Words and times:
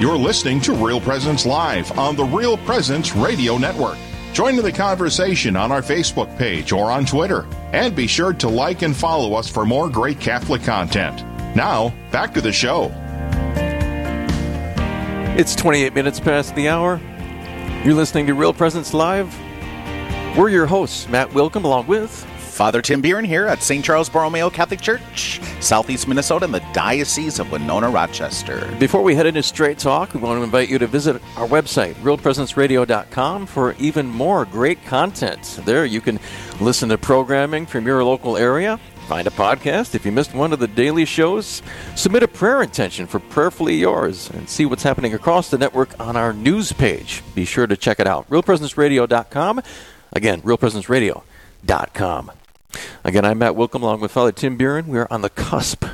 You're 0.00 0.16
listening 0.16 0.62
to 0.62 0.72
Real 0.72 0.98
Presence 0.98 1.44
Live 1.44 1.98
on 1.98 2.16
the 2.16 2.24
Real 2.24 2.56
Presence 2.56 3.14
Radio 3.14 3.58
Network. 3.58 3.98
Join 4.32 4.56
in 4.56 4.64
the 4.64 4.72
conversation 4.72 5.56
on 5.56 5.70
our 5.70 5.82
Facebook 5.82 6.38
page 6.38 6.72
or 6.72 6.90
on 6.90 7.04
Twitter. 7.04 7.46
And 7.74 7.94
be 7.94 8.06
sure 8.06 8.32
to 8.32 8.48
like 8.48 8.80
and 8.80 8.96
follow 8.96 9.34
us 9.34 9.50
for 9.50 9.66
more 9.66 9.90
great 9.90 10.18
Catholic 10.18 10.62
content. 10.62 11.22
Now, 11.54 11.92
back 12.10 12.32
to 12.32 12.40
the 12.40 12.50
show. 12.50 12.90
It's 15.36 15.54
28 15.54 15.92
minutes 15.92 16.18
past 16.18 16.54
the 16.54 16.70
hour. 16.70 16.98
You're 17.84 17.92
listening 17.92 18.26
to 18.28 18.32
Real 18.32 18.54
Presence 18.54 18.94
Live. 18.94 19.38
We're 20.34 20.48
your 20.48 20.64
hosts, 20.64 21.10
Matt 21.10 21.28
Willkom, 21.28 21.64
along 21.64 21.88
with 21.88 22.26
Father 22.60 22.82
Tim 22.82 23.00
Buren 23.00 23.24
here 23.24 23.46
at 23.46 23.62
St. 23.62 23.82
Charles 23.82 24.10
Borromeo 24.10 24.50
Catholic 24.50 24.82
Church, 24.82 25.40
Southeast 25.60 26.06
Minnesota, 26.06 26.44
in 26.44 26.52
the 26.52 26.62
Diocese 26.74 27.38
of 27.38 27.50
Winona 27.50 27.88
Rochester. 27.88 28.70
Before 28.78 29.00
we 29.02 29.14
head 29.14 29.24
into 29.24 29.42
Straight 29.42 29.78
Talk, 29.78 30.12
we 30.12 30.20
want 30.20 30.38
to 30.38 30.42
invite 30.42 30.68
you 30.68 30.78
to 30.78 30.86
visit 30.86 31.22
our 31.38 31.48
website, 31.48 31.94
realpresenceradio.com, 32.02 33.46
for 33.46 33.72
even 33.78 34.06
more 34.06 34.44
great 34.44 34.84
content. 34.84 35.58
There 35.64 35.86
you 35.86 36.02
can 36.02 36.20
listen 36.60 36.90
to 36.90 36.98
programming 36.98 37.64
from 37.64 37.86
your 37.86 38.04
local 38.04 38.36
area, 38.36 38.78
find 39.08 39.26
a 39.26 39.30
podcast. 39.30 39.94
If 39.94 40.04
you 40.04 40.12
missed 40.12 40.34
one 40.34 40.52
of 40.52 40.58
the 40.58 40.68
daily 40.68 41.06
shows, 41.06 41.62
submit 41.96 42.24
a 42.24 42.28
prayer 42.28 42.60
intention 42.60 43.06
for 43.06 43.20
Prayerfully 43.20 43.76
Yours 43.76 44.28
and 44.34 44.46
see 44.46 44.66
what's 44.66 44.82
happening 44.82 45.14
across 45.14 45.48
the 45.48 45.56
network 45.56 45.98
on 45.98 46.14
our 46.14 46.34
news 46.34 46.72
page. 46.72 47.22
Be 47.34 47.46
sure 47.46 47.66
to 47.66 47.78
check 47.78 48.00
it 48.00 48.06
out, 48.06 48.28
realpresenceradio.com. 48.28 49.62
Again, 50.12 50.42
realpresenceradio.com. 50.42 52.32
Again, 53.04 53.24
I'm 53.24 53.38
Matt 53.38 53.54
Willkom 53.54 53.82
along 53.82 54.00
with 54.00 54.12
Father 54.12 54.32
Tim 54.32 54.56
Buren. 54.56 54.86
We 54.88 54.98
are 54.98 55.08
on 55.10 55.22
the 55.22 55.30
cusp 55.30 55.84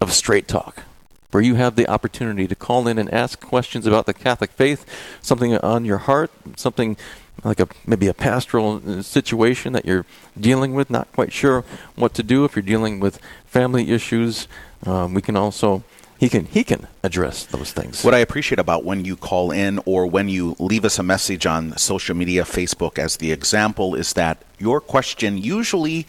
of 0.00 0.12
Straight 0.12 0.48
Talk, 0.48 0.82
where 1.30 1.42
you 1.42 1.56
have 1.56 1.76
the 1.76 1.88
opportunity 1.88 2.46
to 2.46 2.54
call 2.54 2.86
in 2.86 2.98
and 2.98 3.12
ask 3.12 3.40
questions 3.40 3.86
about 3.86 4.06
the 4.06 4.14
Catholic 4.14 4.50
faith, 4.50 4.86
something 5.20 5.56
on 5.58 5.84
your 5.84 5.98
heart, 5.98 6.30
something 6.56 6.96
like 7.42 7.60
a 7.60 7.68
maybe 7.86 8.06
a 8.06 8.14
pastoral 8.14 8.80
uh, 8.86 9.02
situation 9.02 9.72
that 9.72 9.84
you're 9.84 10.06
dealing 10.38 10.74
with, 10.74 10.90
not 10.90 11.10
quite 11.12 11.32
sure 11.32 11.64
what 11.96 12.14
to 12.14 12.22
do. 12.22 12.44
If 12.44 12.56
you're 12.56 12.62
dealing 12.62 13.00
with 13.00 13.20
family 13.46 13.90
issues, 13.90 14.48
um, 14.86 15.14
we 15.14 15.22
can 15.22 15.36
also 15.36 15.82
he 16.18 16.28
can 16.28 16.44
he 16.46 16.62
can 16.62 16.86
address 17.02 17.44
those 17.44 17.72
things. 17.72 18.04
What 18.04 18.14
I 18.14 18.18
appreciate 18.18 18.60
about 18.60 18.84
when 18.84 19.04
you 19.04 19.16
call 19.16 19.50
in 19.50 19.80
or 19.84 20.06
when 20.06 20.28
you 20.28 20.54
leave 20.60 20.84
us 20.84 20.98
a 20.98 21.02
message 21.02 21.44
on 21.44 21.76
social 21.76 22.14
media, 22.14 22.44
Facebook 22.44 22.98
as 22.98 23.16
the 23.16 23.32
example 23.32 23.94
is 23.96 24.12
that 24.12 24.42
your 24.58 24.80
question 24.80 25.36
usually 25.36 26.06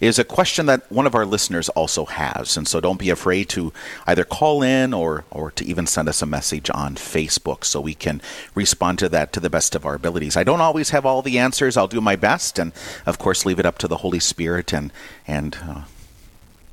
is 0.00 0.18
a 0.18 0.24
question 0.24 0.66
that 0.66 0.90
one 0.92 1.06
of 1.06 1.14
our 1.16 1.26
listeners 1.26 1.68
also 1.70 2.04
has. 2.04 2.56
And 2.56 2.68
so 2.68 2.80
don't 2.80 3.00
be 3.00 3.10
afraid 3.10 3.48
to 3.50 3.72
either 4.06 4.24
call 4.24 4.62
in 4.62 4.94
or 4.94 5.24
or 5.32 5.50
to 5.50 5.64
even 5.64 5.88
send 5.88 6.08
us 6.08 6.22
a 6.22 6.26
message 6.26 6.70
on 6.72 6.94
Facebook 6.94 7.64
so 7.64 7.80
we 7.80 7.94
can 7.94 8.22
respond 8.54 9.00
to 9.00 9.08
that 9.08 9.32
to 9.32 9.40
the 9.40 9.50
best 9.50 9.74
of 9.74 9.84
our 9.84 9.94
abilities. 9.94 10.36
I 10.36 10.44
don't 10.44 10.60
always 10.60 10.90
have 10.90 11.04
all 11.04 11.20
the 11.20 11.38
answers. 11.38 11.76
I'll 11.76 11.88
do 11.88 12.00
my 12.00 12.14
best 12.14 12.60
and 12.60 12.72
of 13.06 13.18
course 13.18 13.44
leave 13.44 13.58
it 13.58 13.66
up 13.66 13.78
to 13.78 13.88
the 13.88 13.98
Holy 13.98 14.20
Spirit 14.20 14.72
and 14.72 14.92
and 15.26 15.58
uh, 15.62 15.82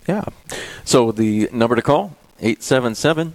yeah. 0.07 0.25
So 0.83 1.11
the 1.11 1.49
number 1.51 1.75
to 1.75 1.81
call 1.81 2.15
877 2.39 3.33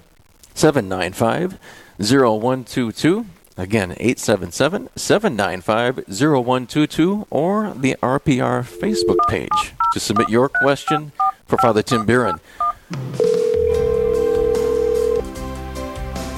795 0.54 1.58
0122. 1.98 3.26
Again, 3.56 3.92
877 3.92 4.88
795 4.96 5.96
0122 6.08 7.26
or 7.30 7.74
the 7.74 7.96
RPR 8.02 8.62
Facebook 8.62 9.18
page 9.28 9.74
to 9.92 10.00
submit 10.00 10.28
your 10.28 10.48
question 10.48 11.12
for 11.46 11.56
Father 11.58 11.82
Tim 11.82 12.06
Buren. 12.06 12.40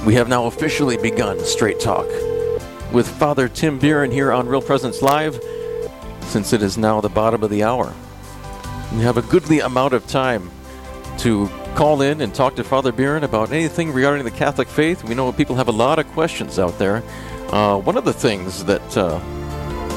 We 0.04 0.14
have 0.14 0.28
now 0.28 0.46
officially 0.46 0.96
begun 0.96 1.38
Straight 1.40 1.78
Talk 1.78 2.06
with 2.92 3.08
Father 3.08 3.48
Tim 3.48 3.78
Buren 3.78 4.10
here 4.10 4.32
on 4.32 4.48
Real 4.48 4.62
Presence 4.62 5.00
Live 5.00 5.40
since 6.22 6.52
it 6.52 6.62
is 6.62 6.76
now 6.76 7.00
the 7.00 7.08
bottom 7.08 7.42
of 7.42 7.50
the 7.50 7.62
hour. 7.62 7.92
We 8.92 9.00
have 9.02 9.16
a 9.16 9.22
goodly 9.22 9.60
amount 9.60 9.94
of 9.94 10.06
time 10.06 10.50
to 11.18 11.48
call 11.74 12.02
in 12.02 12.20
and 12.20 12.34
talk 12.34 12.56
to 12.56 12.64
Father 12.64 12.92
Buren 12.92 13.24
about 13.24 13.50
anything 13.50 13.92
regarding 13.92 14.24
the 14.24 14.30
Catholic 14.30 14.68
faith. 14.68 15.04
We 15.04 15.14
know 15.14 15.32
people 15.32 15.56
have 15.56 15.68
a 15.68 15.72
lot 15.72 15.98
of 15.98 16.06
questions 16.08 16.58
out 16.58 16.78
there. 16.78 17.02
Uh, 17.48 17.78
one 17.78 17.96
of 17.96 18.04
the 18.04 18.12
things 18.12 18.64
that 18.64 18.96
uh, 18.96 19.18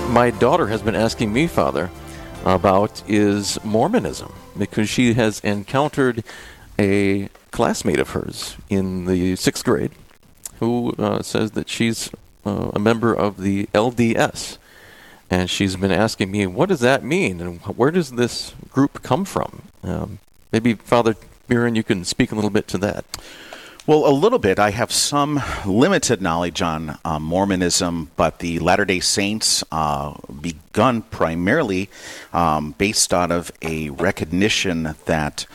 my 0.10 0.32
daughter 0.32 0.68
has 0.68 0.82
been 0.82 0.96
asking 0.96 1.34
me, 1.34 1.48
Father, 1.48 1.92
about 2.46 3.04
is 3.08 3.64
Mormonism 3.64 4.34
because 4.58 4.90
she 4.90 5.14
has 5.14 5.40
encountered 5.42 6.24
a 6.80 7.30
classmate 7.52 8.00
of 8.00 8.12
hers 8.12 8.56
in 8.70 9.06
the 9.06 9.36
sixth 9.36 9.66
grade 9.66 9.92
who 10.60 10.94
uh, 10.98 11.22
says 11.22 11.52
that 11.52 11.70
she's 11.70 12.10
uh, 12.46 12.72
a 12.74 12.80
member 12.80 13.14
of 13.14 13.42
the 13.42 13.66
LDS. 13.74 14.58
And 15.30 15.50
she's 15.50 15.76
been 15.76 15.92
asking 15.92 16.32
me, 16.32 16.46
what 16.48 16.70
does 16.70 16.80
that 16.82 17.04
mean? 17.04 17.42
And 17.42 17.60
where 17.62 17.92
does 17.92 18.12
this 18.12 18.54
group 18.70 19.02
come 19.02 19.26
from? 19.26 19.64
Um, 19.84 20.20
maybe, 20.52 20.76
Father 20.76 21.16
Buren, 21.48 21.76
you 21.76 21.84
can 21.84 22.04
speak 22.04 22.32
a 22.32 22.36
little 22.36 22.50
bit 22.50 22.68
to 22.70 22.78
that. 22.80 23.06
Well, 23.86 24.08
a 24.08 24.10
little 24.10 24.40
bit. 24.40 24.58
I 24.58 24.72
have 24.72 24.92
some 24.92 25.40
limited 25.64 26.20
knowledge 26.20 26.64
on 26.64 26.98
uh, 27.06 27.20
Mormonism, 27.20 28.10
but 28.16 28.40
the 28.40 28.58
Latter 28.58 28.84
day 28.84 29.00
Saints 29.00 29.64
uh, 29.72 30.16
begun 30.42 31.04
primarily 31.04 31.92
um, 32.34 32.74
based 32.80 33.14
out 33.14 33.32
of 33.32 33.52
a 33.62 33.92
recognition 33.92 34.96
that 35.06 35.46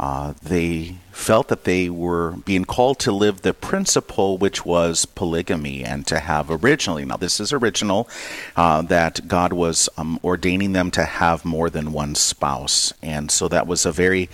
uh, 0.00 0.32
they 0.42 0.96
felt 1.12 1.48
that 1.48 1.64
they 1.64 1.90
were 1.90 2.30
being 2.46 2.64
called 2.64 2.98
to 2.98 3.12
live 3.12 3.42
the 3.42 3.52
principle 3.52 4.38
which 4.38 4.64
was 4.64 5.04
polygamy 5.04 5.84
and 5.84 6.06
to 6.06 6.18
have 6.18 6.50
originally. 6.50 7.04
Now 7.04 7.18
this 7.18 7.38
is 7.38 7.52
original 7.52 8.08
uh, 8.56 8.80
that 8.82 9.28
god 9.28 9.52
was 9.52 9.90
um, 9.98 10.18
ordaining 10.24 10.72
them 10.72 10.90
to 10.92 11.04
have 11.04 11.44
more 11.44 11.68
than 11.68 11.92
one 11.92 12.14
spouse. 12.14 12.94
And 13.02 13.30
so 13.30 13.46
that 13.48 13.66
was 13.66 13.84
a 13.84 13.92
very 13.92 14.30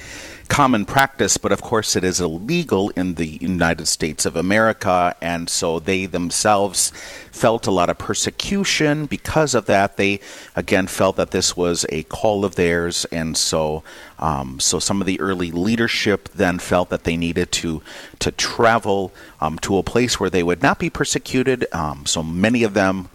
common 0.49 0.85
practice, 0.85 1.37
but 1.37 1.51
of 1.51 1.61
course 1.61 1.97
it 1.97 2.05
is 2.05 2.21
illegal 2.21 2.91
in 2.91 3.15
the 3.15 3.27
United 3.27 3.87
States 3.87 4.25
of 4.25 4.37
America, 4.37 5.17
and 5.21 5.51
so 5.51 5.81
they 5.81 6.07
themselves 6.07 6.93
felt 7.33 7.67
a 7.67 7.71
lot 7.71 7.91
of 7.91 7.99
persecution. 7.99 9.07
Because 9.07 9.55
of 9.55 9.67
that. 9.67 9.97
They 9.97 10.21
again 10.55 10.87
felt 10.87 11.17
that 11.17 11.31
this 11.31 11.57
was 11.57 11.85
a 11.91 12.05
call 12.05 12.45
of 12.45 12.55
theirs, 12.55 13.05
and 13.13 13.37
so 13.37 13.83
um, 14.19 14.61
so 14.61 14.79
some 14.79 15.01
of 15.01 15.07
the 15.07 15.21
early 15.21 15.51
leadership 15.51 16.29
then 16.31 16.59
felt 16.59 16.89
that 16.91 17.05
they 17.05 17.17
needed 17.17 17.53
to 17.53 17.83
to 18.19 18.31
travel 18.31 19.13
um, 19.41 19.59
to 19.61 19.77
a 19.77 19.83
place 19.83 20.19
where 20.19 20.31
they 20.31 20.43
would 20.43 20.63
not 20.63 20.79
be 20.79 20.91
persecuted. 20.91 21.67
Um, 21.73 22.07
so 22.07 22.23
many 22.23 22.63
of 22.63 22.75
them 22.75 23.09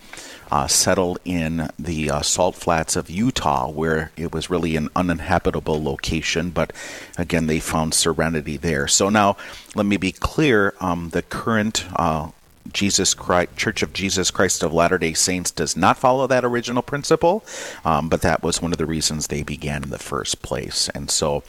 uh, 0.51 0.67
settled 0.67 1.17
in 1.23 1.69
the 1.79 2.11
uh, 2.11 2.21
salt 2.21 2.55
flats 2.55 2.95
of 2.95 3.09
Utah, 3.09 3.69
where 3.69 4.11
it 4.17 4.33
was 4.33 4.49
really 4.49 4.75
an 4.75 4.89
uninhabitable 4.95 5.81
location. 5.81 6.49
But 6.49 6.73
again, 7.17 7.47
they 7.47 7.59
found 7.59 7.93
serenity 7.93 8.57
there. 8.57 8.87
So 8.87 9.09
now, 9.09 9.37
let 9.75 9.85
me 9.85 9.97
be 9.97 10.11
clear: 10.11 10.73
um, 10.81 11.09
the 11.09 11.21
current 11.21 11.85
uh, 11.95 12.31
Jesus 12.71 13.13
Christ, 13.13 13.55
Church 13.57 13.81
of 13.81 13.93
Jesus 13.93 14.31
Christ 14.31 14.63
of 14.63 14.73
Latter 14.73 14.97
Day 14.97 15.13
Saints 15.13 15.51
does 15.51 15.75
not 15.75 15.97
follow 15.97 16.27
that 16.27 16.45
original 16.45 16.81
principle, 16.81 17.43
um, 17.83 18.09
but 18.09 18.21
that 18.21 18.43
was 18.43 18.61
one 18.61 18.71
of 18.71 18.77
the 18.77 18.85
reasons 18.85 19.27
they 19.27 19.43
began 19.43 19.83
in 19.83 19.89
the 19.89 19.97
first 19.97 20.41
place. 20.41 20.89
And 20.89 21.09
so, 21.09 21.43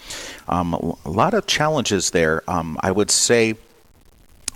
um, 0.48 0.74
a 0.74 1.10
lot 1.10 1.34
of 1.34 1.46
challenges 1.46 2.10
there. 2.10 2.42
Um, 2.48 2.78
I 2.80 2.90
would 2.90 3.10
say 3.10 3.56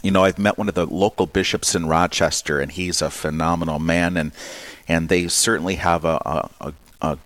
you 0.02 0.12
know, 0.12 0.22
I've 0.22 0.38
met 0.38 0.56
one 0.56 0.68
of 0.68 0.74
the 0.74 0.86
local 0.86 1.26
bishops 1.26 1.74
in 1.74 1.86
Rochester, 1.86 2.60
and 2.60 2.70
he's 2.70 3.02
a 3.02 3.10
phenomenal 3.10 3.80
man, 3.80 4.16
and 4.16 4.30
and 4.86 5.08
they 5.08 5.26
certainly 5.26 5.76
have 5.76 6.04
a, 6.04 6.48
a, 6.60 6.72
a 7.02 7.18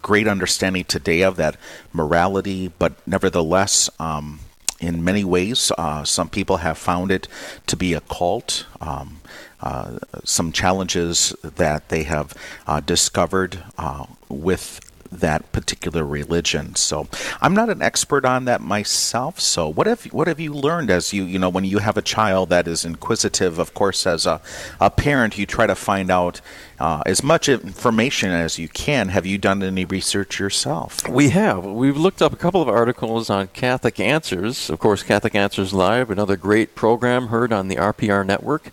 great 0.00 0.28
understanding 0.28 0.84
today 0.84 1.22
of 1.22 1.36
that 1.36 1.56
morality, 1.92 2.68
but 2.78 2.94
nevertheless, 3.06 3.90
um, 3.98 4.38
in 4.80 5.02
many 5.02 5.24
ways, 5.24 5.72
uh, 5.76 6.04
some 6.04 6.28
people 6.28 6.58
have 6.58 6.78
found 6.78 7.10
it 7.10 7.28
to 7.66 7.76
be 7.76 7.94
a 7.94 8.00
cult. 8.00 8.66
Um, 8.80 9.20
uh, 9.60 9.98
some 10.24 10.52
challenges 10.52 11.34
that 11.42 11.88
they 11.88 12.04
have 12.04 12.32
uh, 12.66 12.78
discovered 12.80 13.64
uh, 13.76 14.06
with 14.28 14.80
that 15.10 15.50
particular 15.52 16.04
religion. 16.04 16.74
So 16.74 17.08
I'm 17.40 17.54
not 17.54 17.70
an 17.70 17.82
expert 17.82 18.24
on 18.24 18.44
that 18.44 18.60
myself. 18.60 19.40
So 19.40 19.68
what 19.68 19.86
have 19.86 20.04
what 20.06 20.28
have 20.28 20.40
you 20.40 20.52
learned 20.52 20.90
as 20.90 21.12
you 21.12 21.24
you 21.24 21.38
know 21.38 21.48
when 21.48 21.64
you 21.64 21.78
have 21.78 21.96
a 21.96 22.02
child 22.02 22.48
that 22.50 22.68
is 22.68 22.84
inquisitive? 22.84 23.58
Of 23.58 23.74
course, 23.74 24.06
as 24.06 24.26
a, 24.26 24.40
a 24.80 24.90
parent, 24.90 25.38
you 25.38 25.46
try 25.46 25.66
to 25.66 25.74
find 25.74 26.10
out 26.10 26.40
uh, 26.78 27.02
as 27.06 27.22
much 27.22 27.48
information 27.48 28.30
as 28.30 28.58
you 28.58 28.68
can. 28.68 29.08
Have 29.08 29.26
you 29.26 29.38
done 29.38 29.62
any 29.62 29.84
research 29.84 30.38
yourself? 30.38 31.06
We 31.08 31.30
have. 31.30 31.64
We've 31.64 31.96
looked 31.96 32.22
up 32.22 32.32
a 32.32 32.36
couple 32.36 32.62
of 32.62 32.68
articles 32.68 33.30
on 33.30 33.48
Catholic 33.48 33.98
Answers. 33.98 34.70
Of 34.70 34.78
course, 34.78 35.02
Catholic 35.02 35.34
Answers 35.34 35.72
Live, 35.72 36.10
another 36.10 36.36
great 36.36 36.74
program 36.74 37.28
heard 37.28 37.52
on 37.52 37.68
the 37.68 37.76
RPR 37.76 38.24
network. 38.24 38.70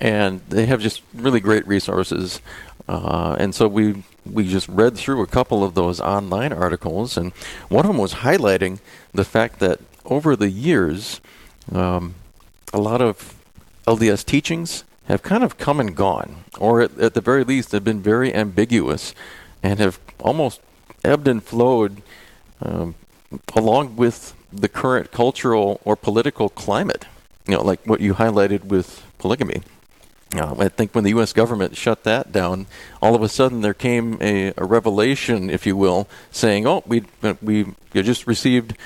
And 0.00 0.40
they 0.48 0.66
have 0.66 0.80
just 0.80 1.02
really 1.12 1.40
great 1.40 1.66
resources. 1.66 2.40
Uh, 2.88 3.36
and 3.38 3.54
so 3.54 3.68
we 3.68 4.02
we 4.24 4.48
just 4.48 4.68
read 4.68 4.96
through 4.96 5.22
a 5.22 5.26
couple 5.26 5.62
of 5.62 5.74
those 5.74 6.00
online 6.00 6.52
articles, 6.52 7.16
and 7.16 7.32
one 7.68 7.84
of 7.84 7.88
them 7.88 7.98
was 7.98 8.14
highlighting 8.14 8.78
the 9.12 9.24
fact 9.24 9.58
that 9.58 9.80
over 10.04 10.34
the 10.36 10.50
years, 10.50 11.20
um, 11.72 12.14
a 12.72 12.78
lot 12.78 13.00
of 13.00 13.34
LDS 13.86 14.24
teachings 14.24 14.84
have 15.06 15.22
kind 15.22 15.42
of 15.42 15.58
come 15.58 15.80
and 15.80 15.96
gone, 15.96 16.44
or 16.58 16.82
at, 16.82 16.98
at 16.98 17.14
the 17.14 17.20
very 17.20 17.44
least, 17.44 17.72
have 17.72 17.84
been 17.84 18.02
very 18.02 18.34
ambiguous 18.34 19.14
and 19.62 19.78
have 19.78 19.98
almost 20.20 20.60
ebbed 21.04 21.28
and 21.28 21.42
flowed 21.42 22.02
um, 22.62 22.94
along 23.54 23.96
with 23.96 24.34
the 24.52 24.68
current 24.68 25.12
cultural 25.12 25.80
or 25.84 25.96
political 25.96 26.48
climate. 26.48 27.06
You 27.46 27.56
know, 27.56 27.62
like 27.62 27.80
what 27.86 28.00
you 28.00 28.14
highlighted 28.14 28.64
with 28.64 29.02
polygamy. 29.18 29.62
Uh, 30.36 30.54
I 30.58 30.68
think 30.68 30.94
when 30.94 31.04
the 31.04 31.10
U.S. 31.10 31.32
government 31.32 31.76
shut 31.76 32.04
that 32.04 32.32
down, 32.32 32.66
all 33.00 33.14
of 33.14 33.22
a 33.22 33.28
sudden 33.28 33.62
there 33.62 33.74
came 33.74 34.18
a, 34.20 34.52
a 34.58 34.64
revelation, 34.64 35.48
if 35.48 35.66
you 35.66 35.74
will, 35.76 36.06
saying, 36.30 36.66
"Oh, 36.66 36.82
we 36.86 37.04
we 37.40 37.74
just 37.94 38.26
received 38.26 38.76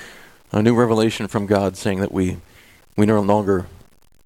a 0.53 0.61
new 0.61 0.73
revelation 0.73 1.27
from 1.27 1.45
God 1.45 1.75
saying 1.75 1.99
that 1.99 2.13
we 2.13 2.37
we 2.95 3.05
no 3.05 3.19
longer 3.19 3.65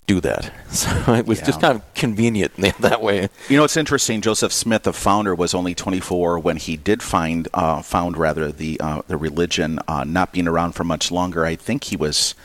do 0.08 0.22
that. 0.22 0.54
So 0.70 1.14
it 1.14 1.26
was 1.26 1.40
yeah. 1.40 1.46
just 1.46 1.62
kind 1.62 1.76
of 1.76 1.94
convenient 1.96 2.56
that 2.80 3.02
way. 3.02 3.30
You 3.50 3.58
know, 3.58 3.64
it's 3.64 3.78
interesting. 3.78 4.22
Joseph 4.22 4.52
Smith, 4.52 4.84
the 4.84 4.94
founder, 4.94 5.34
was 5.34 5.56
only 5.56 5.74
24 5.74 6.40
when 6.40 6.58
he 6.58 6.78
did 6.78 7.02
find 7.02 7.48
uh, 7.54 7.82
found 7.82 8.16
rather 8.18 8.52
the 8.52 8.80
uh, 8.80 9.02
the 9.08 9.18
religion 9.18 9.80
uh, 9.88 10.04
not 10.04 10.34
being 10.34 10.48
around 10.48 10.74
for 10.74 10.84
much 10.84 11.10
longer. 11.10 11.46
I 11.46 11.56
think 11.56 11.86
he 11.86 11.96
was, 11.96 12.36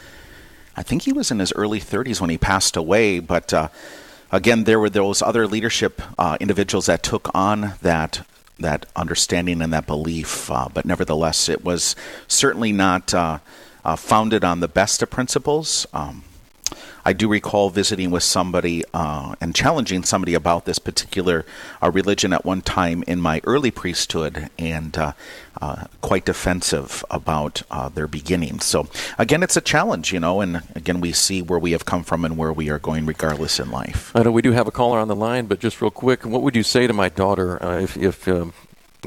I 0.77 0.83
think 0.83 1.03
he 1.03 1.13
was 1.13 1.31
in 1.31 1.41
his 1.41 1.53
early 1.55 1.81
30s 1.81 2.21
when 2.21 2.31
he 2.31 2.39
passed 2.39 2.77
away. 2.77 3.19
But 3.19 3.53
uh, 3.53 3.69
again, 4.33 4.65
there 4.65 4.81
were 4.81 4.91
those 4.91 5.23
other 5.23 5.47
leadership 5.47 6.03
uh, 6.19 6.37
individuals 6.41 6.87
that 6.87 7.03
took 7.03 7.31
on 7.35 7.75
that 7.83 8.27
that 8.59 8.87
understanding 8.95 9.63
and 9.63 9.73
that 9.73 9.87
belief. 9.87 10.51
Uh, 10.51 10.69
but 10.73 10.85
nevertheless, 10.85 11.49
it 11.49 11.65
was 11.65 11.97
certainly 12.29 12.73
not 12.73 13.11
founded 13.97 14.45
on 14.45 14.61
the 14.61 14.69
best 14.69 15.03
of 15.03 15.11
principles. 15.11 15.87
Um, 15.93 16.25
I 17.05 17.13
do 17.13 17.29
recall 17.29 17.71
visiting 17.71 18.11
with 18.11 18.23
somebody 18.23 18.85
uh, 18.95 19.35
and 19.41 19.55
challenging 19.55 20.05
somebody 20.05 20.35
about 20.35 20.65
this 20.65 20.79
particular 20.79 21.45
uh, 21.83 21.91
religion 21.91 22.33
at 22.33 22.45
one 22.45 22.63
time 22.63 23.03
in 23.07 23.21
my 23.21 23.41
early 23.45 23.71
priesthood, 23.71 24.51
and 24.59 24.97
uh, 24.97 25.13
uh 25.61 25.85
quite 26.01 26.25
defensive 26.25 27.05
about 27.11 27.63
uh, 27.71 27.89
their 27.89 28.07
beginnings. 28.07 28.65
So 28.65 28.89
again, 29.19 29.43
it's 29.43 29.57
a 29.57 29.61
challenge, 29.61 30.13
you 30.13 30.21
know, 30.21 30.41
and 30.41 30.63
again, 30.75 31.01
we 31.01 31.13
see 31.13 31.43
where 31.43 31.59
we 31.59 31.73
have 31.73 31.85
come 31.85 32.05
from 32.05 32.25
and 32.25 32.37
where 32.37 32.53
we 32.53 32.71
are 32.71 32.79
going, 32.79 33.07
regardless 33.07 33.59
in 33.59 33.71
life. 33.71 34.13
I 34.15 34.23
know 34.23 34.33
we 34.33 34.43
do 34.43 34.53
have 34.53 34.69
a 34.69 34.73
caller 34.73 34.99
on 34.99 35.09
the 35.09 35.17
line, 35.17 35.47
but 35.47 35.61
just 35.61 35.81
real 35.81 35.91
quick, 35.91 36.25
what 36.25 36.43
would 36.43 36.57
you 36.57 36.63
say 36.63 36.87
to 36.87 36.93
my 36.93 37.09
daughter 37.09 37.63
uh, 37.63 37.81
if, 37.81 37.97
if 37.97 38.29
um, 38.29 38.53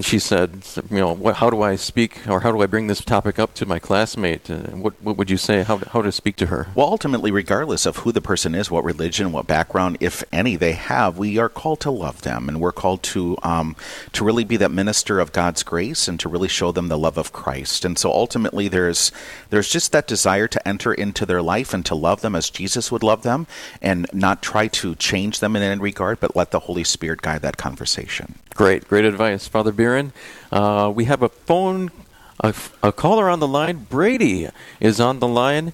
she 0.01 0.19
said, 0.19 0.65
you 0.89 0.97
know, 0.97 1.13
what, 1.13 1.35
how 1.37 1.49
do 1.49 1.61
I 1.61 1.77
speak 1.77 2.27
or 2.27 2.41
how 2.41 2.51
do 2.51 2.61
I 2.61 2.65
bring 2.65 2.87
this 2.87 3.03
topic 3.03 3.39
up 3.39 3.53
to 3.55 3.65
my 3.65 3.79
classmate? 3.79 4.49
Uh, 4.49 4.57
what, 4.71 5.01
what 5.01 5.15
would 5.15 5.29
you 5.29 5.37
say? 5.37 5.63
How, 5.63 5.77
how 5.77 6.01
to 6.01 6.11
speak 6.11 6.35
to 6.37 6.47
her? 6.47 6.67
Well, 6.75 6.87
ultimately, 6.87 7.31
regardless 7.31 7.85
of 7.85 7.97
who 7.97 8.11
the 8.11 8.19
person 8.19 8.55
is, 8.55 8.69
what 8.69 8.83
religion, 8.83 9.31
what 9.31 9.47
background, 9.47 9.97
if 10.01 10.23
any, 10.33 10.57
they 10.57 10.73
have, 10.73 11.17
we 11.17 11.37
are 11.37 11.47
called 11.47 11.79
to 11.81 11.91
love 11.91 12.23
them, 12.23 12.49
and 12.49 12.59
we're 12.59 12.73
called 12.73 13.03
to 13.03 13.37
um, 13.41 13.75
to 14.11 14.25
really 14.25 14.43
be 14.43 14.57
that 14.57 14.71
minister 14.71 15.19
of 15.19 15.31
God's 15.31 15.63
grace 15.63 16.09
and 16.09 16.19
to 16.19 16.27
really 16.27 16.49
show 16.49 16.73
them 16.73 16.89
the 16.89 16.97
love 16.97 17.17
of 17.17 17.31
Christ. 17.31 17.85
And 17.85 17.97
so, 17.97 18.11
ultimately, 18.11 18.67
there's 18.67 19.13
there's 19.49 19.69
just 19.69 19.93
that 19.93 20.07
desire 20.07 20.49
to 20.49 20.67
enter 20.67 20.93
into 20.93 21.25
their 21.25 21.41
life 21.41 21.73
and 21.73 21.85
to 21.85 21.95
love 21.95 22.19
them 22.21 22.35
as 22.35 22.49
Jesus 22.49 22.91
would 22.91 23.03
love 23.03 23.23
them, 23.23 23.47
and 23.81 24.07
not 24.11 24.41
try 24.41 24.67
to 24.67 24.95
change 24.95 25.39
them 25.39 25.55
in 25.55 25.63
any 25.63 25.79
regard, 25.79 26.19
but 26.19 26.35
let 26.35 26.51
the 26.51 26.61
Holy 26.61 26.83
Spirit 26.83 27.21
guide 27.21 27.41
that 27.43 27.55
conversation. 27.57 28.35
Great, 28.55 28.87
great 28.87 29.03
advice, 29.03 29.49
Father 29.49 29.73
Biren. 29.85 30.11
Uh, 30.51 30.89
we 30.89 31.05
have 31.05 31.21
a 31.21 31.29
phone, 31.29 31.91
a, 32.39 32.55
a, 32.81 32.91
caller 32.91 33.29
on 33.29 33.39
the 33.39 33.47
line. 33.47 33.85
Brady 33.87 34.49
is 34.79 34.99
on 34.99 35.19
the 35.19 35.27
line, 35.27 35.73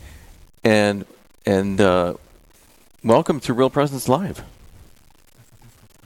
and 0.66 1.06
and 1.46 1.80
uh, 1.80 2.16
welcome 3.06 3.40
to 3.40 3.54
Real 3.54 3.70
Presence 3.70 4.10
Live. 4.10 4.44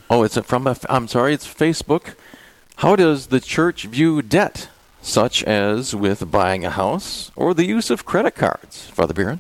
Oh, 0.08 0.22
it's 0.22 0.38
from 0.38 0.68
a. 0.68 0.78
I'm 0.88 1.08
sorry, 1.08 1.34
it's 1.34 1.48
Facebook. 1.48 2.14
How 2.78 2.96
does 2.96 3.28
the 3.28 3.40
church 3.40 3.86
view 3.86 4.22
debt? 4.22 4.70
Such 5.06 5.44
as 5.44 5.96
with 5.96 6.32
buying 6.32 6.66
a 6.66 6.72
house 6.72 7.32
or 7.36 7.54
the 7.54 7.66
use 7.66 7.92
of 7.92 8.06
credit 8.06 8.34
cards. 8.34 8.88
Father 8.88 9.14
Biren? 9.14 9.38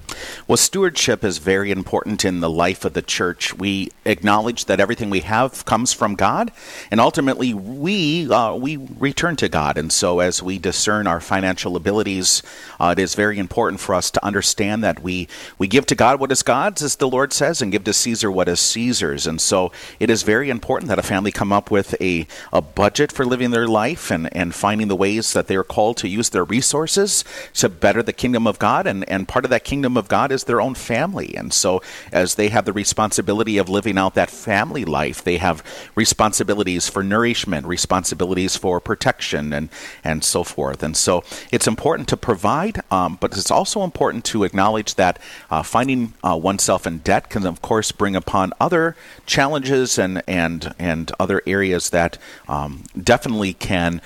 Well, 0.47 0.57
stewardship 0.57 1.23
is 1.23 1.39
very 1.39 1.71
important 1.71 2.23
in 2.23 2.39
the 2.39 2.50
life 2.50 2.85
of 2.85 2.94
the 2.94 3.01
church. 3.01 3.56
We 3.56 3.91
acknowledge 4.06 4.65
that 4.65 4.79
everything 4.79 5.09
we 5.09 5.21
have 5.21 5.65
comes 5.65 5.91
from 5.91 6.13
God, 6.13 6.51
and 6.91 7.00
ultimately 7.00 7.56
we 7.56 8.31
uh, 8.31 8.53
we 8.53 8.77
return 8.77 9.35
to 9.38 9.50
God. 9.50 9.79
And 9.79 9.91
so, 9.91 10.19
as 10.19 10.44
we 10.44 10.59
discern 10.59 11.07
our 11.07 11.19
financial 11.19 11.75
abilities, 11.75 12.44
uh, 12.79 12.94
it 12.95 13.01
is 13.01 13.15
very 13.15 13.39
important 13.39 13.81
for 13.81 13.95
us 13.95 14.11
to 14.11 14.23
understand 14.23 14.83
that 14.83 15.01
we 15.01 15.27
we 15.57 15.68
give 15.68 15.88
to 15.88 15.95
God 15.95 16.19
what 16.19 16.31
is 16.31 16.44
God's, 16.44 16.83
as 16.83 16.97
the 16.97 17.09
Lord 17.09 17.33
says, 17.33 17.63
and 17.63 17.71
give 17.71 17.83
to 17.85 17.94
Caesar 17.94 18.31
what 18.31 18.47
is 18.47 18.59
Caesar's. 18.59 19.25
And 19.25 19.41
so, 19.41 19.71
it 20.00 20.11
is 20.11 20.21
very 20.21 20.51
important 20.51 20.89
that 20.89 21.00
a 21.00 21.03
family 21.03 21.31
come 21.31 21.51
up 21.51 21.71
with 21.71 22.00
a 22.00 22.27
a 22.53 22.61
budget 22.61 23.11
for 23.11 23.25
living 23.25 23.50
their 23.50 23.68
life 23.68 24.11
and 24.11 24.29
and 24.38 24.53
finding 24.53 24.89
the 24.89 24.95
ways 24.95 25.33
that 25.33 25.47
they 25.47 25.55
they 25.56 25.60
are 25.60 25.63
called 25.63 25.96
to 25.96 26.10
use 26.10 26.31
their 26.31 26.44
resources 26.44 27.24
to 27.54 27.69
better 27.69 28.04
the 28.04 28.12
kingdom 28.12 28.46
of 28.46 28.60
God, 28.60 28.86
and, 28.86 29.07
and 29.10 29.25
part 29.25 29.46
of 29.46 29.52
that 29.52 29.63
kingdom 29.63 29.96
of 29.96 30.10
God 30.10 30.30
is 30.34 30.44
their 30.44 30.60
own 30.60 30.75
family. 30.75 31.34
And 31.38 31.54
so, 31.54 31.81
as 32.12 32.36
they 32.36 32.50
have 32.50 32.66
the 32.66 32.74
responsibility 32.74 33.57
of 33.57 33.69
living 33.69 33.98
out 33.98 34.16
that 34.16 34.30
family 34.30 34.84
life, 34.84 35.24
they 35.24 35.38
have 35.38 35.63
responsibilities 35.96 36.90
for 36.90 37.04
nourishment, 37.04 37.66
responsibilities 37.68 38.57
for 38.57 38.81
protection, 38.81 39.54
and, 39.54 39.69
and 40.04 40.25
so 40.25 40.44
forth. 40.44 40.84
And 40.84 40.98
so, 40.98 41.24
it's 41.54 41.68
important 41.68 42.10
to 42.10 42.18
provide, 42.18 42.81
um, 42.92 43.18
but 43.22 43.31
it's 43.31 43.50
also 43.50 43.84
important 43.84 44.25
to 44.25 44.44
acknowledge 44.44 44.96
that 44.96 45.19
uh, 45.50 45.63
finding 45.63 46.16
uh, 46.22 46.36
oneself 46.36 46.86
in 46.86 46.98
debt 46.98 47.30
can, 47.30 47.48
of 47.48 47.62
course, 47.62 47.94
bring 47.94 48.18
upon 48.18 48.52
other 48.60 48.98
challenges 49.25 49.98
and, 49.98 50.22
and, 50.28 50.75
and 50.78 51.13
other 51.18 51.42
areas 51.48 51.92
that 51.92 52.18
um, 52.50 52.84
definitely 53.02 53.54
can 53.54 54.02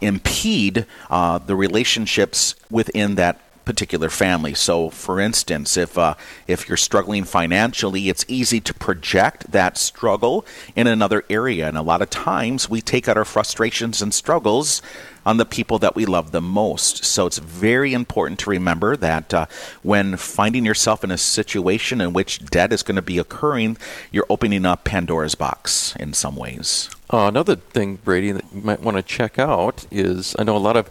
impede 0.00 0.86
uh, 1.10 1.38
the 1.38 1.56
relationships 1.56 2.54
within 2.70 3.16
that 3.16 3.40
particular 3.66 4.08
family. 4.08 4.54
So, 4.54 4.88
for 4.88 5.20
instance, 5.20 5.76
if 5.76 5.98
uh, 5.98 6.14
if 6.46 6.66
you're 6.68 6.78
struggling 6.78 7.24
financially, 7.24 8.08
it's 8.08 8.24
easy 8.28 8.60
to 8.62 8.72
project 8.72 9.50
that 9.52 9.76
struggle 9.76 10.46
in 10.74 10.86
another 10.86 11.24
area, 11.28 11.68
and 11.68 11.76
a 11.76 11.82
lot 11.82 12.00
of 12.00 12.08
times 12.08 12.70
we 12.70 12.80
take 12.80 13.08
out 13.08 13.18
our 13.18 13.26
frustrations 13.26 14.00
and 14.00 14.14
struggles 14.14 14.80
on 15.26 15.38
the 15.38 15.44
people 15.44 15.80
that 15.80 15.96
we 15.96 16.06
love 16.06 16.30
the 16.30 16.40
most. 16.40 17.04
So, 17.04 17.26
it's 17.26 17.38
very 17.38 17.92
important 17.92 18.38
to 18.40 18.50
remember 18.50 18.96
that 18.96 19.34
uh, 19.34 19.46
when 19.82 20.16
finding 20.16 20.64
yourself 20.64 21.04
in 21.04 21.10
a 21.10 21.18
situation 21.18 22.00
in 22.00 22.14
which 22.14 22.46
debt 22.46 22.72
is 22.72 22.82
going 22.82 22.96
to 22.96 23.02
be 23.02 23.18
occurring, 23.18 23.76
you're 24.10 24.26
opening 24.30 24.64
up 24.64 24.84
Pandora's 24.84 25.34
box 25.34 25.94
in 25.96 26.14
some 26.14 26.36
ways. 26.36 26.88
Uh, 27.12 27.26
another 27.28 27.54
thing, 27.54 27.96
Brady, 27.96 28.32
that 28.32 28.44
you 28.52 28.62
might 28.62 28.80
want 28.80 28.96
to 28.96 29.02
check 29.02 29.38
out 29.38 29.86
is 29.92 30.34
I 30.38 30.44
know 30.44 30.56
a 30.56 30.58
lot 30.58 30.76
of 30.76 30.90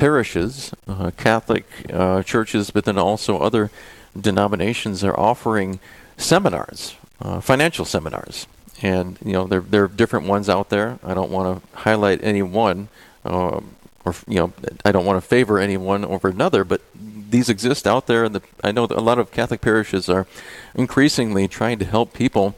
parishes, 0.00 0.72
uh, 0.88 1.10
Catholic 1.16 1.66
uh, 1.92 2.22
churches, 2.22 2.70
but 2.70 2.86
then 2.86 2.98
also 2.98 3.38
other 3.38 3.70
denominations 4.18 5.04
are 5.04 5.18
offering 5.18 5.78
seminars, 6.16 6.96
uh, 7.20 7.40
financial 7.40 7.84
seminars. 7.84 8.46
And 8.82 9.18
you 9.22 9.32
know 9.32 9.46
there 9.46 9.60
there 9.60 9.84
are 9.84 9.88
different 9.88 10.26
ones 10.26 10.48
out 10.48 10.70
there. 10.70 10.98
I 11.04 11.12
don't 11.12 11.30
want 11.30 11.62
to 11.62 11.78
highlight 11.80 12.24
any 12.24 12.40
one, 12.40 12.88
uh, 13.26 13.60
or 14.06 14.14
you 14.26 14.36
know 14.40 14.52
I 14.86 14.90
don't 14.90 15.04
want 15.04 15.22
to 15.22 15.28
favor 15.28 15.58
any 15.58 15.76
one 15.76 16.02
over 16.02 16.28
another. 16.28 16.64
But 16.64 16.80
these 16.94 17.50
exist 17.50 17.86
out 17.86 18.06
there, 18.06 18.24
and 18.24 18.34
the, 18.34 18.42
I 18.64 18.72
know 18.72 18.86
a 18.86 19.04
lot 19.04 19.18
of 19.18 19.30
Catholic 19.32 19.60
parishes 19.60 20.08
are 20.08 20.26
increasingly 20.74 21.46
trying 21.46 21.78
to 21.78 21.84
help 21.84 22.14
people 22.14 22.54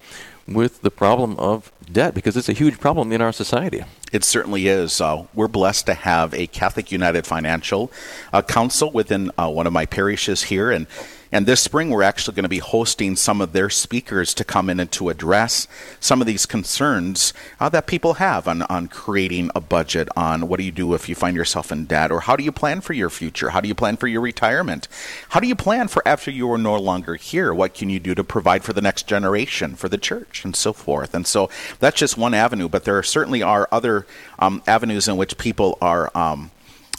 with 0.47 0.83
the 0.83 0.91
problem 0.91 1.39
of 1.39 1.73
debt 1.91 2.15
because 2.15 2.37
it's 2.37 2.49
a 2.49 2.53
huge 2.53 2.81
problem 2.81 3.13
in 3.13 3.21
our 3.21 3.33
society. 3.33 3.83
It 4.13 4.25
certainly 4.25 4.67
is. 4.67 5.01
Uh, 5.01 5.27
we're 5.35 5.49
blessed 5.49 5.87
to 5.87 5.95
have 5.95 6.35
a 6.35 6.47
Catholic 6.47 6.93
United 6.93 7.27
Financial 7.27 7.91
uh, 8.33 8.43
Council 8.43 8.91
within 8.91 9.31
uh, 9.39 9.49
one 9.49 9.67
of 9.67 9.73
my 9.73 9.87
parishes 9.87 10.45
here, 10.45 10.71
and 10.71 10.87
and 11.33 11.47
this 11.47 11.63
spring, 11.63 11.89
we're 11.89 12.03
actually 12.03 12.35
going 12.35 12.43
to 12.45 12.49
be 12.51 12.59
hosting 12.59 13.17
some 13.17 13.41
of 13.41 13.53
their 13.53 13.71
speakers 13.71 14.35
to 14.35 14.45
come 14.45 14.69
in 14.69 14.79
and 14.79 14.93
to 14.93 15.09
address 15.09 15.67
some 15.99 16.21
of 16.21 16.27
these 16.27 16.45
concerns 16.45 17.33
uh, 17.59 17.71
that 17.71 17.87
people 17.87 18.15
have 18.15 18.47
on, 18.47 18.63
on 18.63 18.87
creating 18.89 19.51
a 19.55 19.61
budget, 19.61 20.09
on 20.15 20.47
what 20.47 20.59
do 20.59 20.65
you 20.65 20.71
do 20.71 20.93
if 20.93 21.09
you 21.09 21.15
find 21.15 21.35
yourself 21.35 21.73
in 21.73 21.87
debt, 21.87 22.13
or 22.13 22.21
how 22.21 22.37
do 22.37 22.45
you 22.45 22.53
plan 22.53 22.83
for 22.83 22.93
your 22.93 23.09
future? 23.09 23.51
How 23.51 23.63
do 23.63 23.69
you 23.69 23.75
plan 23.75 23.97
for 23.97 24.07
your 24.07 24.21
retirement? 24.21 24.89
How 25.31 25.41
do 25.41 25.47
you 25.47 25.57
plan 25.57 25.89
for 25.89 26.07
after 26.07 26.31
you 26.31 26.53
are 26.53 26.59
no 26.59 26.77
longer 26.77 27.15
here? 27.15 27.55
What 27.55 27.73
can 27.73 27.89
you 27.89 27.99
do 27.99 28.15
to 28.15 28.23
provide 28.23 28.63
for 28.63 28.75
the 28.75 28.83
next 28.83 29.07
generation, 29.07 29.75
for 29.75 29.89
the 29.89 29.99
church, 29.99 30.45
and 30.45 30.55
so 30.55 30.75
forth? 30.75 31.15
And 31.15 31.27
so 31.27 31.49
that's 31.81 31.99
just 31.99 32.19
one 32.19 32.35
avenue, 32.35 32.69
but 32.69 32.85
there 32.85 33.03
certainly 33.03 33.43
are 33.43 33.69
other 33.73 34.07
um, 34.39 34.63
avenues 34.67 35.09
in 35.09 35.17
which 35.17 35.39
people 35.39 35.79
are. 35.81 36.11
Um, 36.15 36.51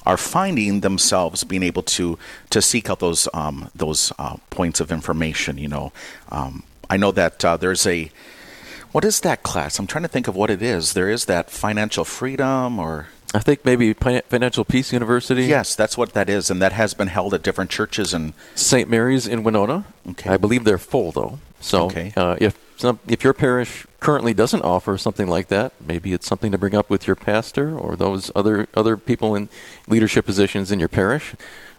are 0.06 0.18
finding 0.18 0.82
themselves 0.82 1.44
being 1.44 1.64
able 1.64 1.84
to 1.84 2.18
to 2.50 2.62
seek 2.62 2.90
out 2.90 3.00
those 3.00 3.28
um, 3.34 3.70
those 3.76 4.12
uh, 4.20 4.38
points 4.50 4.80
of 4.80 4.92
information. 4.92 5.58
You 5.58 5.68
know, 5.70 5.92
um, 6.32 6.64
I 6.90 6.98
know 6.98 7.12
that 7.12 7.44
uh, 7.46 7.58
there's 7.58 7.86
a 7.88 8.12
what 8.92 9.04
is 9.06 9.22
that 9.22 9.42
class? 9.44 9.80
I'm 9.80 9.88
trying 9.88 10.04
to 10.04 10.08
think 10.08 10.28
of 10.28 10.36
what 10.36 10.50
it 10.50 10.62
is. 10.62 10.94
There 10.94 11.10
is 11.10 11.26
that 11.26 11.50
financial 11.50 12.06
freedom 12.06 12.78
or 12.80 13.08
I 13.36 13.40
think 13.40 13.66
maybe 13.66 13.94
Financial 13.94 14.64
Peace 14.64 14.94
University. 14.94 15.46
Yes, 15.46 15.76
that's 15.76 15.98
what 15.98 16.14
that 16.14 16.30
is, 16.30 16.52
and 16.52 16.62
that 16.62 16.72
has 16.74 16.94
been 16.94 17.08
held 17.08 17.34
at 17.34 17.42
different 17.42 17.72
churches 17.72 18.14
and 18.14 18.34
St. 18.54 18.88
Mary's 18.88 19.26
in 19.28 19.44
Winona. 19.44 19.86
Okay, 20.12 20.30
I 20.30 20.38
believe 20.38 20.66
they're 20.66 20.78
full 20.78 21.12
though. 21.12 21.40
So 21.60 21.86
Okay. 21.86 22.14
uh, 22.16 22.36
if 22.40 22.56
some, 22.78 23.00
if 23.08 23.24
your 23.24 23.34
parish 23.34 23.88
currently 24.04 24.34
doesn't 24.34 24.64
offer 24.64 24.98
something 24.98 25.28
like 25.28 25.48
that, 25.48 25.72
maybe 25.80 26.12
it's 26.12 26.28
something 26.28 26.52
to 26.52 26.58
bring 26.58 26.76
up 26.76 26.90
with 26.90 27.08
your 27.08 27.16
pastor 27.16 27.76
or 27.76 27.96
those 27.96 28.30
other 28.36 28.68
other 28.74 28.98
people 28.98 29.34
in 29.34 29.48
leadership 29.88 30.26
positions 30.26 30.72
in 30.72 30.80
your 30.80 30.90
parish. 30.90 31.36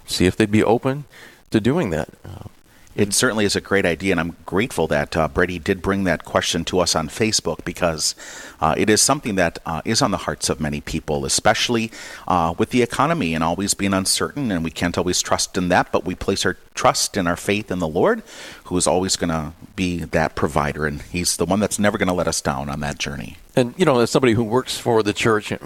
See 0.06 0.24
if 0.24 0.34
they'd 0.34 0.50
be 0.50 0.64
open 0.64 1.04
to 1.50 1.60
doing 1.60 1.90
that. 1.90 2.08
Uh, 2.24 2.48
It 2.96 3.12
certainly 3.12 3.44
is 3.44 3.56
a 3.56 3.60
great 3.60 3.84
idea, 3.84 4.12
and 4.12 4.20
I'm 4.20 4.36
grateful 4.46 4.86
that 4.86 5.16
uh, 5.16 5.26
Brady 5.26 5.58
did 5.58 5.82
bring 5.82 6.04
that 6.04 6.24
question 6.24 6.64
to 6.66 6.78
us 6.78 6.94
on 6.94 7.08
Facebook 7.08 7.64
because 7.64 8.14
uh, 8.60 8.76
it 8.78 8.88
is 8.88 9.00
something 9.00 9.34
that 9.34 9.58
uh, 9.66 9.82
is 9.84 10.00
on 10.00 10.12
the 10.12 10.18
hearts 10.18 10.48
of 10.48 10.60
many 10.60 10.80
people, 10.80 11.24
especially 11.24 11.90
uh, 12.28 12.54
with 12.56 12.70
the 12.70 12.82
economy 12.82 13.34
and 13.34 13.42
always 13.42 13.74
being 13.74 13.92
uncertain, 13.92 14.52
and 14.52 14.62
we 14.62 14.70
can't 14.70 14.96
always 14.96 15.20
trust 15.20 15.58
in 15.58 15.68
that, 15.70 15.90
but 15.90 16.04
we 16.04 16.14
place 16.14 16.46
our 16.46 16.56
trust 16.74 17.16
and 17.16 17.26
our 17.26 17.36
faith 17.36 17.72
in 17.72 17.80
the 17.80 17.88
Lord, 17.88 18.22
who 18.64 18.76
is 18.76 18.86
always 18.86 19.16
going 19.16 19.30
to 19.30 19.52
be 19.74 20.04
that 20.04 20.36
provider, 20.36 20.86
and 20.86 21.02
He's 21.02 21.36
the 21.36 21.46
one 21.46 21.58
that's 21.58 21.80
never 21.80 21.98
going 21.98 22.08
to 22.08 22.14
let 22.14 22.28
us 22.28 22.40
down 22.40 22.68
on 22.68 22.78
that 22.80 22.98
journey. 22.98 23.38
And 23.56 23.74
you 23.76 23.84
know, 23.84 23.98
as 23.98 24.10
somebody 24.10 24.34
who 24.34 24.44
works 24.44 24.78
for 24.78 25.02
the 25.02 25.12
church, 25.12 25.50
you 25.50 25.58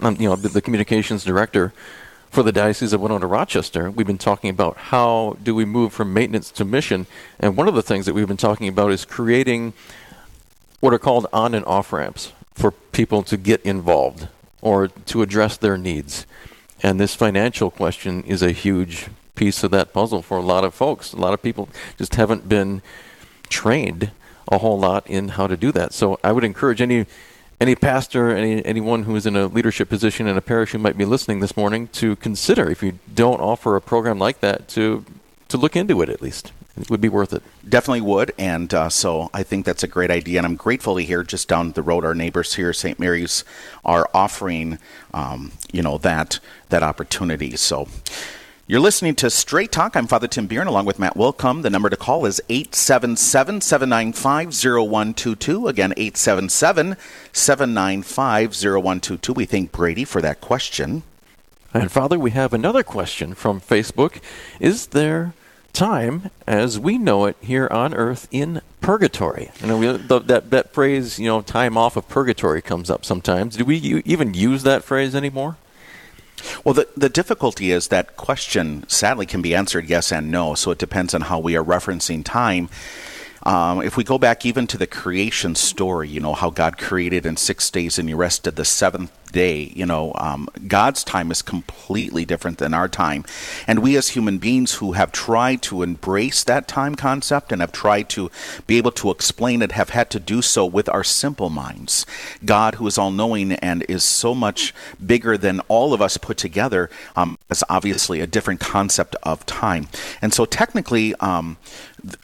know, 0.00 0.36
the 0.36 0.60
communications 0.60 1.24
director 1.24 1.72
for 2.34 2.42
the 2.42 2.50
Diocese 2.50 2.92
of 2.92 3.00
Winona 3.00 3.28
Rochester, 3.28 3.92
we've 3.92 4.08
been 4.08 4.18
talking 4.18 4.50
about 4.50 4.76
how 4.76 5.36
do 5.44 5.54
we 5.54 5.64
move 5.64 5.92
from 5.92 6.12
maintenance 6.12 6.50
to 6.50 6.64
mission. 6.64 7.06
And 7.38 7.56
one 7.56 7.68
of 7.68 7.76
the 7.76 7.82
things 7.82 8.06
that 8.06 8.12
we've 8.12 8.26
been 8.26 8.36
talking 8.36 8.66
about 8.66 8.90
is 8.90 9.04
creating 9.04 9.72
what 10.80 10.92
are 10.92 10.98
called 10.98 11.28
on 11.32 11.54
and 11.54 11.64
off 11.64 11.92
ramps 11.92 12.32
for 12.52 12.72
people 12.72 13.22
to 13.22 13.36
get 13.36 13.62
involved 13.62 14.26
or 14.60 14.88
to 14.88 15.22
address 15.22 15.56
their 15.56 15.78
needs. 15.78 16.26
And 16.82 16.98
this 16.98 17.14
financial 17.14 17.70
question 17.70 18.24
is 18.24 18.42
a 18.42 18.50
huge 18.50 19.06
piece 19.36 19.62
of 19.62 19.70
that 19.70 19.92
puzzle 19.92 20.20
for 20.20 20.36
a 20.36 20.42
lot 20.42 20.64
of 20.64 20.74
folks. 20.74 21.12
A 21.12 21.16
lot 21.16 21.34
of 21.34 21.40
people 21.42 21.68
just 21.98 22.16
haven't 22.16 22.48
been 22.48 22.82
trained 23.48 24.10
a 24.50 24.58
whole 24.58 24.78
lot 24.78 25.06
in 25.06 25.28
how 25.28 25.46
to 25.46 25.56
do 25.56 25.70
that. 25.70 25.92
So 25.92 26.18
I 26.24 26.32
would 26.32 26.42
encourage 26.42 26.82
any 26.82 27.06
any 27.60 27.74
pastor, 27.74 28.30
any 28.30 28.64
anyone 28.64 29.04
who 29.04 29.16
is 29.16 29.26
in 29.26 29.36
a 29.36 29.46
leadership 29.46 29.88
position 29.88 30.26
in 30.26 30.36
a 30.36 30.40
parish 30.40 30.72
who 30.72 30.78
might 30.78 30.98
be 30.98 31.04
listening 31.04 31.40
this 31.40 31.56
morning 31.56 31.88
to 31.88 32.16
consider 32.16 32.70
if 32.70 32.82
you 32.82 32.98
don't 33.14 33.40
offer 33.40 33.76
a 33.76 33.80
program 33.80 34.18
like 34.18 34.40
that 34.40 34.68
to 34.68 35.04
to 35.48 35.56
look 35.56 35.76
into 35.76 36.02
it 36.02 36.08
at 36.08 36.20
least. 36.20 36.52
It 36.76 36.90
would 36.90 37.00
be 37.00 37.08
worth 37.08 37.32
it. 37.32 37.44
Definitely 37.68 38.00
would, 38.00 38.32
and 38.36 38.74
uh, 38.74 38.88
so 38.88 39.30
I 39.32 39.44
think 39.44 39.64
that's 39.64 39.84
a 39.84 39.86
great 39.86 40.10
idea, 40.10 40.38
and 40.38 40.46
I'm 40.46 40.56
grateful 40.56 40.96
to 40.96 41.02
hear 41.02 41.22
just 41.22 41.46
down 41.46 41.70
the 41.70 41.82
road 41.82 42.04
our 42.04 42.16
neighbors 42.16 42.54
here, 42.54 42.72
St. 42.72 42.98
Mary's, 42.98 43.44
are 43.84 44.10
offering, 44.12 44.80
um, 45.12 45.52
you 45.72 45.82
know, 45.82 45.98
that 45.98 46.40
that 46.70 46.82
opportunity. 46.82 47.56
So. 47.56 47.88
You're 48.66 48.80
listening 48.80 49.14
to 49.16 49.28
Straight 49.28 49.70
Talk. 49.70 49.94
I'm 49.94 50.06
Father 50.06 50.26
Tim 50.26 50.48
Bieran 50.48 50.68
along 50.68 50.86
with 50.86 50.98
Matt 50.98 51.18
Willkom. 51.18 51.60
The 51.60 51.68
number 51.68 51.90
to 51.90 51.98
call 51.98 52.24
is 52.24 52.40
877 52.48 53.60
795 53.60 54.54
0122. 54.54 55.68
Again, 55.68 55.92
877 55.98 56.96
795 57.30 58.54
0122. 58.54 59.32
We 59.34 59.44
thank 59.44 59.70
Brady 59.70 60.06
for 60.06 60.22
that 60.22 60.40
question. 60.40 61.02
And 61.74 61.92
Father, 61.92 62.18
we 62.18 62.30
have 62.30 62.54
another 62.54 62.82
question 62.82 63.34
from 63.34 63.60
Facebook. 63.60 64.22
Is 64.58 64.86
there 64.86 65.34
time 65.74 66.30
as 66.46 66.78
we 66.78 66.96
know 66.96 67.26
it 67.26 67.36
here 67.42 67.68
on 67.70 67.92
earth 67.92 68.26
in 68.30 68.62
purgatory? 68.80 69.50
You 69.60 69.66
know, 69.66 69.76
we, 69.76 69.86
the, 69.88 70.20
that, 70.20 70.48
that 70.52 70.72
phrase, 70.72 71.18
you 71.18 71.26
know, 71.26 71.42
time 71.42 71.76
off 71.76 71.98
of 71.98 72.08
purgatory 72.08 72.62
comes 72.62 72.88
up 72.88 73.04
sometimes. 73.04 73.58
Do 73.58 73.66
we 73.66 73.76
u- 73.76 74.02
even 74.06 74.32
use 74.32 74.62
that 74.62 74.84
phrase 74.84 75.14
anymore? 75.14 75.58
Well, 76.64 76.74
the, 76.74 76.88
the 76.96 77.08
difficulty 77.08 77.70
is 77.70 77.88
that 77.88 78.16
question 78.16 78.88
sadly 78.88 79.26
can 79.26 79.42
be 79.42 79.54
answered 79.54 79.88
yes 79.88 80.12
and 80.12 80.30
no, 80.30 80.54
so 80.54 80.70
it 80.70 80.78
depends 80.78 81.14
on 81.14 81.22
how 81.22 81.38
we 81.38 81.56
are 81.56 81.64
referencing 81.64 82.24
time. 82.24 82.68
Um, 83.44 83.82
if 83.82 83.96
we 83.96 84.04
go 84.04 84.18
back 84.18 84.46
even 84.46 84.66
to 84.68 84.78
the 84.78 84.86
creation 84.86 85.54
story, 85.54 86.08
you 86.08 86.20
know, 86.20 86.32
how 86.32 86.50
God 86.50 86.78
created 86.78 87.26
in 87.26 87.36
six 87.36 87.70
days 87.70 87.98
and 87.98 88.08
he 88.08 88.14
rested 88.14 88.56
the 88.56 88.64
seventh 88.64 89.12
day, 89.34 89.72
you 89.74 89.84
know, 89.84 90.12
um, 90.16 90.48
God's 90.66 91.04
time 91.04 91.30
is 91.30 91.42
completely 91.42 92.24
different 92.24 92.58
than 92.58 92.72
our 92.72 92.88
time. 92.88 93.24
And 93.66 93.80
we 93.80 93.96
as 93.98 94.10
human 94.10 94.38
beings 94.38 94.74
who 94.74 94.92
have 94.92 95.12
tried 95.12 95.60
to 95.62 95.82
embrace 95.82 96.44
that 96.44 96.66
time 96.66 96.94
concept 96.94 97.52
and 97.52 97.60
have 97.60 97.72
tried 97.72 98.08
to 98.10 98.30
be 98.66 98.78
able 98.78 98.92
to 98.92 99.10
explain 99.10 99.60
it 99.60 99.72
have 99.72 99.90
had 99.90 100.08
to 100.10 100.20
do 100.20 100.40
so 100.40 100.64
with 100.64 100.88
our 100.88 101.04
simple 101.04 101.50
minds. 101.50 102.06
God, 102.44 102.76
who 102.76 102.86
is 102.86 102.96
all 102.96 103.10
knowing 103.10 103.52
and 103.52 103.84
is 103.88 104.04
so 104.04 104.34
much 104.34 104.72
bigger 105.04 105.36
than 105.36 105.60
all 105.68 105.92
of 105.92 106.00
us 106.00 106.16
put 106.16 106.38
together, 106.38 106.88
um, 107.16 107.36
is 107.50 107.64
obviously 107.68 108.20
a 108.20 108.26
different 108.26 108.60
concept 108.60 109.16
of 109.24 109.44
time. 109.46 109.88
And 110.22 110.32
so 110.32 110.44
technically, 110.46 111.14
um, 111.16 111.58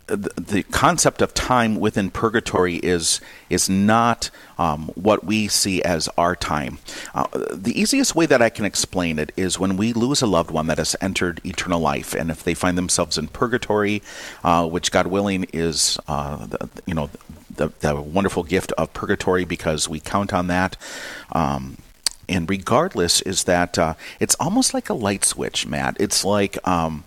the, 0.06 0.30
the 0.36 0.62
concept 0.64 1.22
of 1.22 1.34
time 1.34 1.80
within 1.80 2.10
purgatory 2.10 2.76
is 2.76 3.20
is 3.48 3.68
not 3.68 4.30
um, 4.60 4.90
what 4.94 5.24
we 5.24 5.48
see 5.48 5.82
as 5.82 6.06
our 6.18 6.36
time. 6.36 6.78
Uh, 7.14 7.26
the 7.50 7.72
easiest 7.80 8.14
way 8.14 8.26
that 8.26 8.42
I 8.42 8.50
can 8.50 8.66
explain 8.66 9.18
it 9.18 9.32
is 9.34 9.58
when 9.58 9.78
we 9.78 9.94
lose 9.94 10.20
a 10.20 10.26
loved 10.26 10.50
one 10.50 10.66
that 10.66 10.76
has 10.76 10.94
entered 11.00 11.40
eternal 11.46 11.80
life, 11.80 12.14
and 12.14 12.30
if 12.30 12.44
they 12.44 12.52
find 12.52 12.76
themselves 12.76 13.16
in 13.16 13.28
purgatory, 13.28 14.02
uh, 14.44 14.68
which 14.68 14.92
God 14.92 15.06
willing 15.06 15.46
is, 15.54 15.98
uh, 16.06 16.44
the, 16.44 16.68
you 16.84 16.92
know, 16.92 17.08
the, 17.56 17.68
the 17.80 17.96
wonderful 17.96 18.42
gift 18.42 18.72
of 18.72 18.92
purgatory 18.92 19.46
because 19.46 19.88
we 19.88 19.98
count 19.98 20.34
on 20.34 20.48
that. 20.48 20.76
Um, 21.32 21.78
and 22.28 22.48
regardless, 22.48 23.22
is 23.22 23.44
that 23.44 23.78
uh, 23.78 23.94
it's 24.20 24.34
almost 24.38 24.74
like 24.74 24.90
a 24.90 24.94
light 24.94 25.24
switch, 25.24 25.66
Matt. 25.66 25.96
It's 25.98 26.22
like 26.22 26.56
um, 26.68 27.04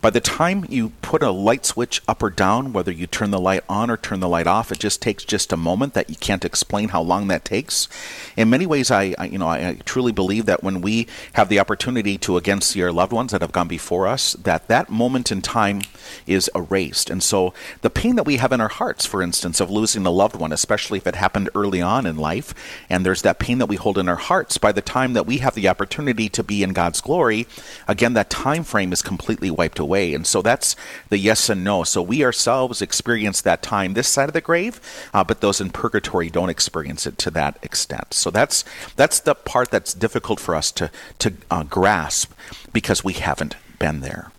by 0.00 0.10
the 0.10 0.20
time 0.20 0.66
you 0.68 0.90
put 1.02 1.22
a 1.22 1.30
light 1.30 1.66
switch 1.66 2.02
up 2.08 2.22
or 2.22 2.30
down, 2.30 2.72
whether 2.72 2.92
you 2.92 3.06
turn 3.06 3.30
the 3.30 3.40
light 3.40 3.64
on 3.68 3.90
or 3.90 3.96
turn 3.96 4.20
the 4.20 4.28
light 4.28 4.46
off, 4.46 4.72
it 4.72 4.78
just 4.78 5.02
takes 5.02 5.24
just 5.24 5.52
a 5.52 5.56
moment 5.56 5.94
that 5.94 6.10
you 6.10 6.16
can't 6.16 6.44
explain 6.44 6.88
how 6.90 7.02
long 7.02 7.28
that 7.28 7.44
takes. 7.44 7.88
In 8.36 8.50
many 8.50 8.66
ways, 8.66 8.90
I, 8.90 9.14
I 9.18 9.26
you 9.26 9.38
know 9.38 9.48
I, 9.48 9.68
I 9.68 9.74
truly 9.84 10.12
believe 10.12 10.46
that 10.46 10.62
when 10.62 10.80
we 10.80 11.06
have 11.34 11.48
the 11.48 11.60
opportunity 11.60 12.18
to 12.18 12.36
again 12.36 12.60
see 12.60 12.82
our 12.82 12.92
loved 12.92 13.12
ones 13.12 13.32
that 13.32 13.42
have 13.42 13.52
gone 13.52 13.68
before 13.68 14.06
us, 14.06 14.32
that 14.34 14.68
that 14.68 14.90
moment 14.90 15.30
in 15.30 15.42
time 15.42 15.82
is 16.26 16.50
erased. 16.54 17.10
And 17.10 17.22
so 17.22 17.54
the 17.82 17.90
pain 17.90 18.16
that 18.16 18.26
we 18.26 18.36
have 18.36 18.52
in 18.52 18.60
our 18.60 18.68
hearts, 18.68 19.06
for 19.06 19.22
instance, 19.22 19.60
of 19.60 19.70
losing 19.70 20.06
a 20.06 20.10
loved 20.10 20.36
one, 20.36 20.52
especially 20.52 20.98
if 20.98 21.06
it 21.06 21.14
happened 21.14 21.50
early 21.54 21.82
on 21.82 22.06
in 22.06 22.16
life, 22.16 22.54
and 22.88 23.04
there's 23.04 23.22
that 23.22 23.38
pain 23.38 23.58
that 23.58 23.66
we 23.66 23.76
hold 23.76 23.98
in 23.98 24.08
our 24.08 24.16
hearts, 24.16 24.58
by 24.58 24.72
the 24.72 24.82
time 24.82 25.12
that 25.12 25.26
we 25.26 25.38
have 25.38 25.54
the 25.54 25.68
opportunity 25.68 26.28
to 26.28 26.42
be 26.42 26.62
in 26.62 26.72
God's 26.72 27.00
glory, 27.00 27.46
again 27.86 28.14
that 28.14 28.30
time 28.30 28.64
frame 28.64 28.92
is 28.92 29.02
completely 29.02 29.50
wiped 29.50 29.69
away. 29.78 30.14
And 30.14 30.26
so 30.26 30.42
that's 30.42 30.76
the 31.08 31.18
yes 31.18 31.48
and 31.48 31.62
no. 31.62 31.84
So 31.84 32.02
we 32.02 32.24
ourselves 32.24 32.82
experience 32.82 33.40
that 33.42 33.62
time 33.62 33.94
this 33.94 34.08
side 34.08 34.28
of 34.28 34.32
the 34.32 34.40
grave, 34.40 34.80
uh, 35.14 35.24
but 35.24 35.40
those 35.40 35.60
in 35.60 35.70
purgatory 35.70 36.30
don't 36.30 36.50
experience 36.50 37.06
it 37.06 37.18
to 37.18 37.30
that 37.32 37.58
extent. 37.62 38.14
So 38.14 38.30
that's 38.30 38.64
that's 38.96 39.20
the 39.20 39.34
part 39.34 39.70
that's 39.70 39.94
difficult 39.94 40.40
for 40.40 40.54
us 40.54 40.72
to 40.72 40.90
to 41.20 41.34
uh, 41.50 41.62
grasp 41.62 42.32
because 42.72 43.04
we 43.04 43.12
haven't 43.14 43.56
been 43.78 44.00
there. 44.00 44.32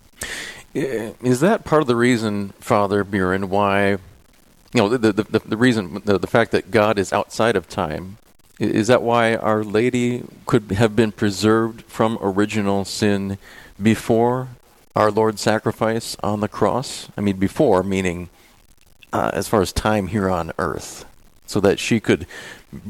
Is 0.74 1.42
that 1.42 1.66
part 1.66 1.82
of 1.82 1.88
the 1.88 1.96
reason, 1.98 2.50
Father 2.60 3.04
Buren, 3.04 3.50
why, 3.50 3.92
you 3.92 4.00
know, 4.76 4.88
the, 4.88 5.12
the, 5.12 5.24
the, 5.24 5.40
the 5.40 5.58
reason, 5.58 6.02
the, 6.06 6.18
the 6.18 6.28
fact 6.28 6.52
that 6.52 6.72
God 6.72 6.98
is 6.98 7.12
outside 7.12 7.58
of 7.58 7.68
time, 7.68 8.18
is 8.58 8.88
that 8.88 9.02
why 9.02 9.36
Our 9.36 9.64
Lady 9.64 10.24
could 10.46 10.72
have 10.72 10.96
been 10.96 11.12
preserved 11.12 11.82
from 11.84 12.18
original 12.22 12.86
sin 12.86 13.38
before 13.82 14.50
our 14.96 15.12
Lord's 15.12 15.42
sacrifice 15.42 16.18
on 16.24 16.40
the 16.40 16.48
cross? 16.48 17.10
I 17.18 17.22
mean, 17.22 17.38
before, 17.38 17.84
meaning 17.84 18.30
uh, 19.14 19.32
as 19.34 19.48
far 19.48 19.62
as 19.62 19.72
time 19.72 20.08
here 20.08 20.30
on 20.30 20.52
earth, 20.58 21.06
so 21.46 21.60
that 21.60 21.80
she 21.80 22.00
could 22.00 22.26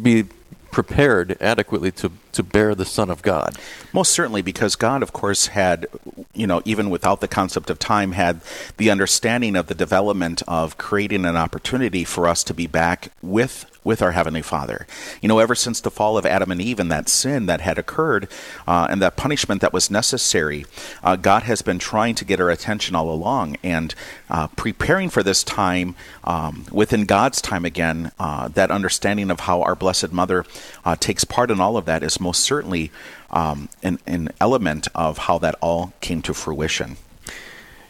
be 0.02 0.26
prepared 0.72 1.38
adequately 1.42 1.92
to, 1.92 2.12
to 2.34 2.44
bear 2.44 2.76
the 2.76 2.86
Son 2.86 3.10
of 3.10 3.22
God. 3.22 3.58
Most 3.94 4.12
certainly, 4.12 4.42
because 4.42 4.76
God, 4.76 5.04
of 5.04 5.14
course, 5.14 5.48
had, 5.48 5.88
you 6.34 6.48
know, 6.48 6.62
even 6.66 6.90
without 6.90 7.22
the 7.22 7.28
concept 7.28 7.70
of 7.70 7.80
time, 7.80 8.14
had 8.14 8.42
the 8.78 8.90
understanding 8.90 9.56
of 9.56 9.68
the 9.68 9.76
development 9.76 10.44
of 10.48 10.78
creating 10.78 11.26
an 11.26 11.38
opportunity 11.38 12.04
for 12.04 12.28
us 12.28 12.44
to 12.46 12.54
be 12.54 12.68
back 12.68 13.12
with 13.22 13.66
with 13.84 14.02
our 14.02 14.12
heavenly 14.12 14.42
Father. 14.42 14.86
You 15.22 15.28
know, 15.28 15.40
ever 15.40 15.56
since 15.56 15.82
the 15.82 15.90
fall 15.90 16.18
of 16.18 16.26
Adam 16.26 16.52
and 16.52 16.62
Eve 16.62 16.80
and 16.80 16.92
that 16.92 17.10
sin 17.10 17.48
that 17.48 17.62
had 17.62 17.80
occurred 17.80 18.28
uh, 18.68 18.88
and 18.90 19.02
that 19.02 19.16
punishment 19.16 19.62
that 19.62 19.74
was 19.74 19.90
necessary, 19.90 20.66
uh, 21.04 21.16
God 21.16 21.44
has 21.44 21.62
been 21.62 21.80
trying 21.80 22.16
to 22.16 22.26
get 22.26 22.40
our 22.40 22.50
attention 22.50 22.96
all 22.96 23.12
along 23.12 23.58
and 23.64 23.96
uh, 24.30 24.48
preparing 24.48 25.10
for 25.10 25.24
this 25.24 25.44
time 25.44 25.96
um, 26.24 26.66
within 26.72 27.06
God's 27.06 27.42
time 27.42 27.66
again. 27.66 28.12
Uh, 28.20 28.48
that 28.50 28.70
understanding 28.70 29.32
of 29.32 29.42
how 29.42 29.62
our 29.64 29.76
Blessed 29.76 30.12
Mother 30.12 30.46
uh, 30.86 30.96
takes 30.96 31.24
part 31.24 31.50
in 31.50 31.60
all 31.60 31.76
of 31.76 31.86
that 31.86 32.04
is 32.04 32.20
most 32.22 32.44
certainly 32.44 32.92
um, 33.32 33.68
an, 33.84 34.00
an 34.06 34.30
element 34.40 34.88
of 34.96 35.18
how 35.18 35.38
that 35.40 35.56
all 35.60 35.94
came 36.00 36.22
to 36.22 36.34
fruition. 36.34 36.98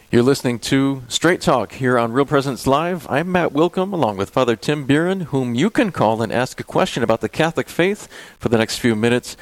You're 0.09 0.23
listening 0.23 0.59
to 0.59 1.03
Straight 1.07 1.41
Talk 1.41 1.73
here 1.73 1.97
on 1.97 2.11
Real 2.11 2.25
Presence 2.25 2.65
Live. 2.65 3.07
I'm 3.09 3.31
Matt 3.31 3.53
Willkom 3.53 3.93
along 3.93 4.17
with 4.17 4.29
Father 4.29 4.55
Tim 4.55 4.85
Buren, 4.85 5.21
whom 5.21 5.55
you 5.55 5.69
can 5.69 5.91
call 5.91 6.21
and 6.21 6.33
ask 6.33 6.59
a 6.59 6.63
question 6.63 7.03
about 7.03 7.21
the 7.21 7.29
Catholic 7.29 7.69
faith 7.69 8.07
for 8.39 8.50
the 8.50 8.57
next 8.57 8.79
few 8.79 8.95
minutes 8.95 9.38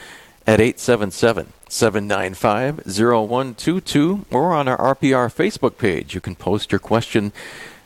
at 0.46 0.60
877 0.60 1.54
795 1.68 2.86
0122 2.86 4.26
or 4.32 4.54
on 4.54 4.68
our 4.68 4.96
RPR 4.96 5.34
Facebook 5.34 5.78
page. 5.78 6.14
You 6.14 6.22
can 6.22 6.36
post 6.36 6.72
your 6.72 6.80
question 6.80 7.32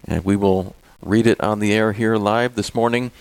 and 0.05 0.25
we 0.25 0.36
will 0.36 0.75
read 1.01 1.27
it 1.27 1.39
on 1.41 1.60
the 1.60 1.74
air 1.74 1.91
here 1.91 2.15
live 2.15 2.55
this 2.55 2.74
morning 2.74 3.12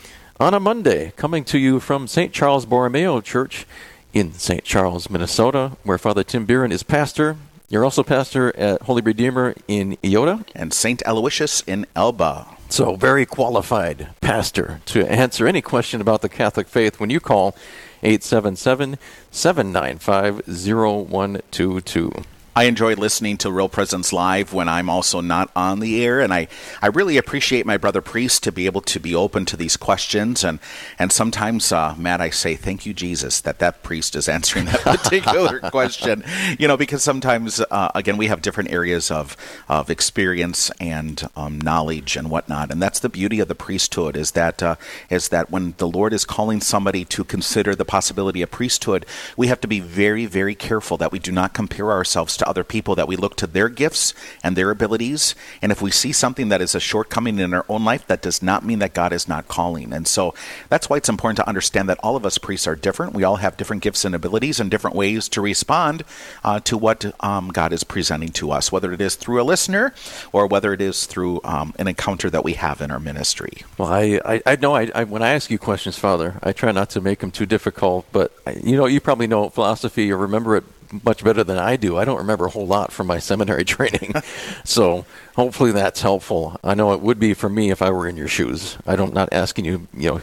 on 0.43 0.55
a 0.55 0.59
Monday, 0.59 1.13
coming 1.15 1.45
to 1.45 1.57
you 1.57 1.79
from 1.79 2.09
St. 2.09 2.33
Charles 2.33 2.67
Borromeo 2.67 3.21
Church 3.21 3.65
in 4.13 4.33
St. 4.33 4.65
Charles, 4.65 5.09
Minnesota, 5.09 5.77
where 5.85 5.99
Father 5.99 6.25
Tim 6.25 6.49
Bieran 6.49 6.73
is 6.73 6.83
pastor. 6.83 7.37
You're 7.69 7.85
also 7.85 8.03
pastor 8.03 8.55
at 8.57 8.83
Holy 8.83 9.03
Redeemer 9.03 9.55
in 9.69 9.97
Eyota. 10.03 10.45
And 10.53 10.75
St. 10.75 11.01
Aloysius 11.07 11.63
in 11.65 11.87
Elba. 11.95 12.49
So, 12.71 12.97
very 12.97 13.25
qualified 13.25 14.09
pastor 14.21 14.81
to 14.87 15.09
answer 15.09 15.47
any 15.47 15.63
question 15.63 16.01
about 16.01 16.23
the 16.23 16.29
Catholic 16.29 16.67
faith 16.67 16.99
when 16.99 17.11
you 17.11 17.21
call 17.21 17.55
877 18.03 18.99
795 19.31 20.43
0122. 20.49 22.13
I 22.55 22.65
enjoy 22.65 22.97
listening 22.97 23.39
to 23.39 23.51
Real 23.51 23.71
Presence 23.71 24.13
Live 24.13 24.53
when 24.53 24.69
I'm 24.69 24.91
also 24.91 25.23
not 25.23 25.51
on 25.57 25.81
the 25.81 26.05
air, 26.05 26.21
and 26.21 26.35
I, 26.35 26.49
I 26.83 26.89
really 26.89 27.17
appreciate 27.17 27.65
my 27.65 27.79
brother 27.79 28.03
priest 28.03 28.43
to 28.43 28.53
be 28.53 28.67
able 28.67 28.83
to 28.83 29.01
be 29.01 29.15
open 29.15 29.47
to 29.47 29.57
these 29.57 29.79
questions. 29.79 30.45
And 30.45 30.59
and 30.99 31.11
sometimes, 31.11 31.73
uh, 31.73 31.95
Matt, 31.97 32.21
I 32.21 32.29
say 32.29 32.55
thank 32.55 32.85
you, 32.85 32.93
Jesus, 32.93 33.41
that 33.41 33.59
that 33.61 33.83
priest 33.83 34.15
is 34.15 34.29
answering 34.29 34.67
that 34.67 34.81
particular 34.83 35.61
question. 35.61 36.25
You 36.59 36.69
know, 36.69 36.77
because 36.77 37.03
sometimes, 37.03 37.59
uh, 37.71 37.91
again, 37.95 38.19
we 38.19 38.27
have 38.27 38.43
different 38.43 38.71
areas 38.71 39.11
of 39.11 39.35
of 39.67 39.89
experience 39.89 40.71
and 40.79 41.27
um, 41.35 41.59
knowledge 41.59 42.17
and 42.17 42.29
whatnot, 42.29 42.71
and 42.71 42.83
that's 42.83 43.01
the 43.01 43.09
beauty 43.09 43.41
of 43.41 43.49
the 43.49 43.55
priesthood 43.55 44.15
is 44.15 44.33
that 44.33 44.63
uh, 44.63 44.77
is 45.09 45.31
that 45.31 45.51
when 45.51 45.73
the 45.79 45.89
Lord 45.89 46.13
is 46.13 46.27
calling 46.27 46.61
somebody 46.61 47.07
to 47.07 47.25
consider 47.25 47.75
the 47.75 47.87
possibility 47.87 48.43
of 48.43 48.51
priesthood, 48.51 49.07
we 49.39 49.47
have 49.47 49.63
to 49.63 49.69
be 49.69 49.81
very, 49.81 50.27
very 50.27 50.55
careful 50.55 50.99
that 50.99 51.13
we 51.13 51.19
do 51.19 51.33
not 51.33 51.55
compare 51.55 51.91
ourselves 51.91 52.37
to 52.42 52.42
other 52.49 52.65
people, 52.65 52.95
that 52.95 53.09
we 53.09 53.17
look 53.17 53.37
to 53.37 53.47
their 53.47 53.69
gifts 53.69 54.15
and 54.43 54.57
their 54.57 54.71
abilities. 54.71 55.35
And 55.61 55.73
if 55.73 55.81
we 55.83 55.91
see 55.91 56.13
something 56.13 56.49
that 56.49 56.61
is 56.61 56.75
a 56.75 56.81
shortcoming 56.81 57.39
in 57.39 57.55
our 57.55 57.65
own 57.69 57.85
life, 57.85 58.07
that 58.07 58.23
does 58.23 58.43
not 58.43 58.65
mean 58.65 58.79
that 58.81 58.95
God 58.95 59.13
is 59.13 59.29
not 59.29 59.49
calling. 59.49 59.93
And 59.93 60.07
so 60.07 60.35
that's 60.69 60.89
why 60.89 60.97
it's 60.97 61.09
important 61.09 61.37
to 61.37 61.49
understand 61.49 61.89
that 61.89 61.99
all 62.03 62.17
of 62.17 62.27
us 62.27 62.39
priests 62.39 62.67
are 62.67 62.77
different. 62.77 63.15
We 63.15 63.25
all 63.25 63.37
have 63.37 63.57
different 63.57 63.83
gifts 63.83 64.05
and 64.05 64.15
abilities 64.15 64.61
and 64.61 64.71
different 64.71 64.97
ways 64.97 65.29
to 65.31 65.41
respond 65.41 66.05
uh, 66.45 66.61
to 66.61 66.77
what 66.77 67.15
um, 67.21 67.49
God 67.49 67.73
is 67.73 67.85
presenting 67.85 68.31
to 68.31 68.51
us, 68.51 68.73
whether 68.73 68.93
it 68.93 69.01
is 69.01 69.15
through 69.15 69.41
a 69.41 69.45
listener 69.45 69.95
or 70.33 70.47
whether 70.47 70.73
it 70.73 70.81
is 70.81 71.07
through 71.07 71.41
um, 71.45 71.75
an 71.79 71.89
encounter 71.89 72.31
that 72.31 72.45
we 72.45 72.55
have 72.55 72.81
in 72.81 72.91
our 72.91 73.01
ministry. 73.01 73.63
Well, 73.79 73.93
I, 73.93 74.21
I, 74.25 74.43
I 74.47 74.57
know 74.57 74.75
I, 74.75 74.91
I, 74.95 75.05
when 75.05 75.23
I 75.23 75.31
ask 75.31 75.51
you 75.51 75.59
questions, 75.59 75.99
Father, 75.99 76.39
I 76.43 76.53
try 76.53 76.73
not 76.73 76.91
to 76.91 77.01
make 77.01 77.21
them 77.21 77.31
too 77.31 77.47
difficult, 77.47 78.07
but 78.13 78.33
you 78.63 78.77
know, 78.77 78.87
you 78.87 79.01
probably 79.01 79.27
know 79.27 79.49
philosophy 79.51 80.11
or 80.11 80.17
remember 80.17 80.57
it 80.57 80.65
much 81.05 81.25
better 81.25 81.43
than 81.43 81.59
I 81.59 81.77
do. 81.77 81.97
I 81.97 82.05
don't 82.05 82.19
remember 82.19 82.47
a 82.47 82.51
whole 82.51 82.67
lot 82.67 82.93
from 82.93 83.07
my 83.07 83.19
seminary 83.19 83.65
training. 83.77 84.15
so 84.65 85.05
hopefully 85.37 85.73
that's 85.73 86.03
helpful. 86.03 86.59
I 86.63 86.75
know 86.75 86.93
it 86.93 87.01
would 87.01 87.19
be 87.19 87.35
for 87.35 87.49
me 87.49 87.71
if 87.71 87.83
I 87.83 87.91
were 87.91 88.07
in 88.07 88.17
your 88.17 88.29
shoes. 88.29 88.77
I 88.87 88.97
don't 88.97 89.15
not 89.15 89.33
asking 89.33 89.65
you, 89.65 89.89
you 89.97 90.11
know, 90.11 90.21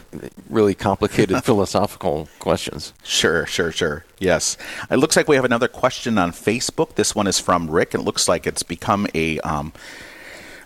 really 0.48 0.74
complicated 0.74 1.42
philosophical 1.44 2.28
questions. 2.38 2.92
Sure, 3.02 3.46
sure, 3.46 3.72
sure. 3.72 4.04
Yes. 4.18 4.56
It 4.90 4.96
looks 4.96 5.16
like 5.16 5.28
we 5.28 5.36
have 5.36 5.44
another 5.44 5.68
question 5.68 6.18
on 6.18 6.32
Facebook. 6.32 6.94
This 6.94 7.14
one 7.14 7.26
is 7.26 7.38
from 7.38 7.70
Rick. 7.70 7.94
It 7.94 8.00
looks 8.00 8.28
like 8.28 8.46
it's 8.46 8.62
become 8.62 9.06
a 9.14 9.40
um, 9.40 9.72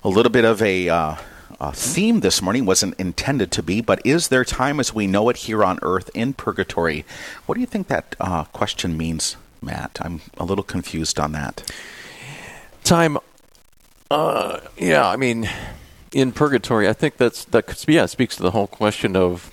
a 0.02 0.08
little 0.08 0.30
bit 0.30 0.44
of 0.44 0.60
a 0.60 0.88
uh, 0.88 1.16
uh, 1.60 1.70
theme 1.72 2.20
this 2.20 2.42
morning 2.42 2.66
wasn't 2.66 2.98
intended 2.98 3.50
to 3.52 3.62
be, 3.62 3.80
but 3.80 4.04
is 4.04 4.28
there 4.28 4.44
time 4.44 4.80
as 4.80 4.94
we 4.94 5.06
know 5.06 5.28
it 5.28 5.36
here 5.36 5.64
on 5.64 5.78
earth 5.82 6.10
in 6.14 6.34
purgatory? 6.34 7.04
What 7.46 7.54
do 7.54 7.60
you 7.60 7.66
think 7.66 7.88
that 7.88 8.16
uh, 8.20 8.44
question 8.44 8.96
means? 8.96 9.36
Matt? 9.64 9.98
I'm 10.00 10.20
a 10.36 10.44
little 10.44 10.64
confused 10.64 11.18
on 11.18 11.32
that. 11.32 11.72
Time. 12.82 13.18
Uh, 14.10 14.60
yeah, 14.76 15.08
I 15.08 15.16
mean, 15.16 15.48
in 16.12 16.32
purgatory, 16.32 16.88
I 16.88 16.92
think 16.92 17.16
that's 17.16 17.44
that. 17.46 17.84
Yeah, 17.88 18.06
speaks 18.06 18.36
to 18.36 18.42
the 18.42 18.52
whole 18.52 18.66
question 18.66 19.16
of 19.16 19.50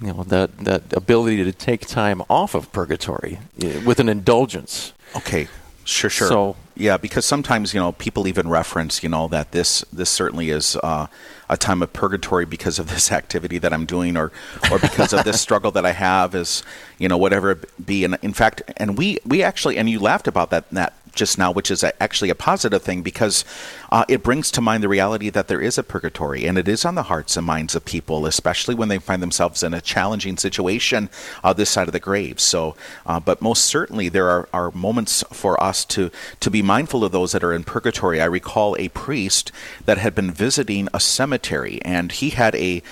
you 0.00 0.08
know 0.08 0.22
that 0.24 0.58
that 0.58 0.92
ability 0.92 1.44
to 1.44 1.52
take 1.52 1.86
time 1.86 2.22
off 2.30 2.54
of 2.54 2.72
purgatory 2.72 3.38
with 3.84 4.00
an 4.00 4.08
indulgence. 4.08 4.92
Okay, 5.16 5.48
sure, 5.84 6.10
sure. 6.10 6.28
So 6.28 6.56
yeah, 6.74 6.96
because 6.96 7.24
sometimes 7.24 7.74
you 7.74 7.80
know 7.80 7.92
people 7.92 8.26
even 8.26 8.48
reference 8.48 9.02
you 9.02 9.08
know 9.08 9.28
that 9.28 9.52
this 9.52 9.82
this 9.92 10.10
certainly 10.10 10.50
is 10.50 10.76
uh, 10.76 11.06
a 11.48 11.56
time 11.56 11.82
of 11.82 11.92
purgatory 11.92 12.44
because 12.44 12.78
of 12.78 12.88
this 12.94 13.12
activity 13.12 13.58
that 13.58 13.72
I'm 13.72 13.86
doing, 13.86 14.16
or 14.16 14.32
or 14.70 14.78
because 14.78 15.12
of 15.12 15.24
this 15.24 15.40
struggle 15.46 15.70
that 15.72 15.84
I 15.84 15.92
have, 15.92 16.34
is 16.34 16.62
you 16.98 17.08
know 17.08 17.18
whatever 17.18 17.52
it 17.52 17.86
be. 17.86 18.04
And 18.04 18.18
in 18.22 18.32
fact, 18.32 18.62
and 18.76 18.96
we 18.96 19.18
we 19.24 19.42
actually 19.42 19.76
and 19.76 19.88
you 19.88 20.00
laughed 20.00 20.26
about 20.26 20.50
that 20.50 20.68
that 20.70 20.94
just 21.14 21.38
now, 21.38 21.50
which 21.50 21.70
is 21.70 21.82
a, 21.82 22.02
actually 22.02 22.30
a 22.30 22.34
positive 22.34 22.82
thing 22.82 23.02
because 23.02 23.44
uh, 23.90 24.04
it 24.08 24.22
brings 24.22 24.50
to 24.50 24.60
mind 24.60 24.82
the 24.82 24.88
reality 24.88 25.30
that 25.30 25.48
there 25.48 25.60
is 25.60 25.78
a 25.78 25.82
purgatory 25.82 26.46
and 26.46 26.58
it 26.58 26.68
is 26.68 26.84
on 26.84 26.94
the 26.94 27.04
hearts 27.04 27.36
and 27.36 27.46
minds 27.46 27.74
of 27.74 27.84
people, 27.84 28.26
especially 28.26 28.74
when 28.74 28.88
they 28.88 28.98
find 28.98 29.22
themselves 29.22 29.62
in 29.62 29.74
a 29.74 29.80
challenging 29.80 30.36
situation 30.36 31.08
uh, 31.44 31.52
this 31.52 31.70
side 31.70 31.88
of 31.88 31.92
the 31.92 32.00
grave. 32.00 32.40
So, 32.40 32.76
uh, 33.06 33.20
but 33.20 33.42
most 33.42 33.64
certainly 33.64 34.08
there 34.08 34.28
are, 34.28 34.48
are 34.52 34.70
moments 34.70 35.22
for 35.32 35.62
us 35.62 35.84
to, 35.86 36.10
to 36.40 36.50
be 36.50 36.62
mindful 36.62 37.04
of 37.04 37.12
those 37.12 37.32
that 37.32 37.44
are 37.44 37.52
in 37.52 37.64
purgatory. 37.64 38.20
I 38.20 38.26
recall 38.26 38.76
a 38.78 38.88
priest 38.88 39.52
that 39.84 39.98
had 39.98 40.14
been 40.14 40.30
visiting 40.30 40.88
a 40.94 41.00
cemetery 41.00 41.80
and 41.82 42.12
he 42.12 42.30
had 42.30 42.54
a 42.56 42.82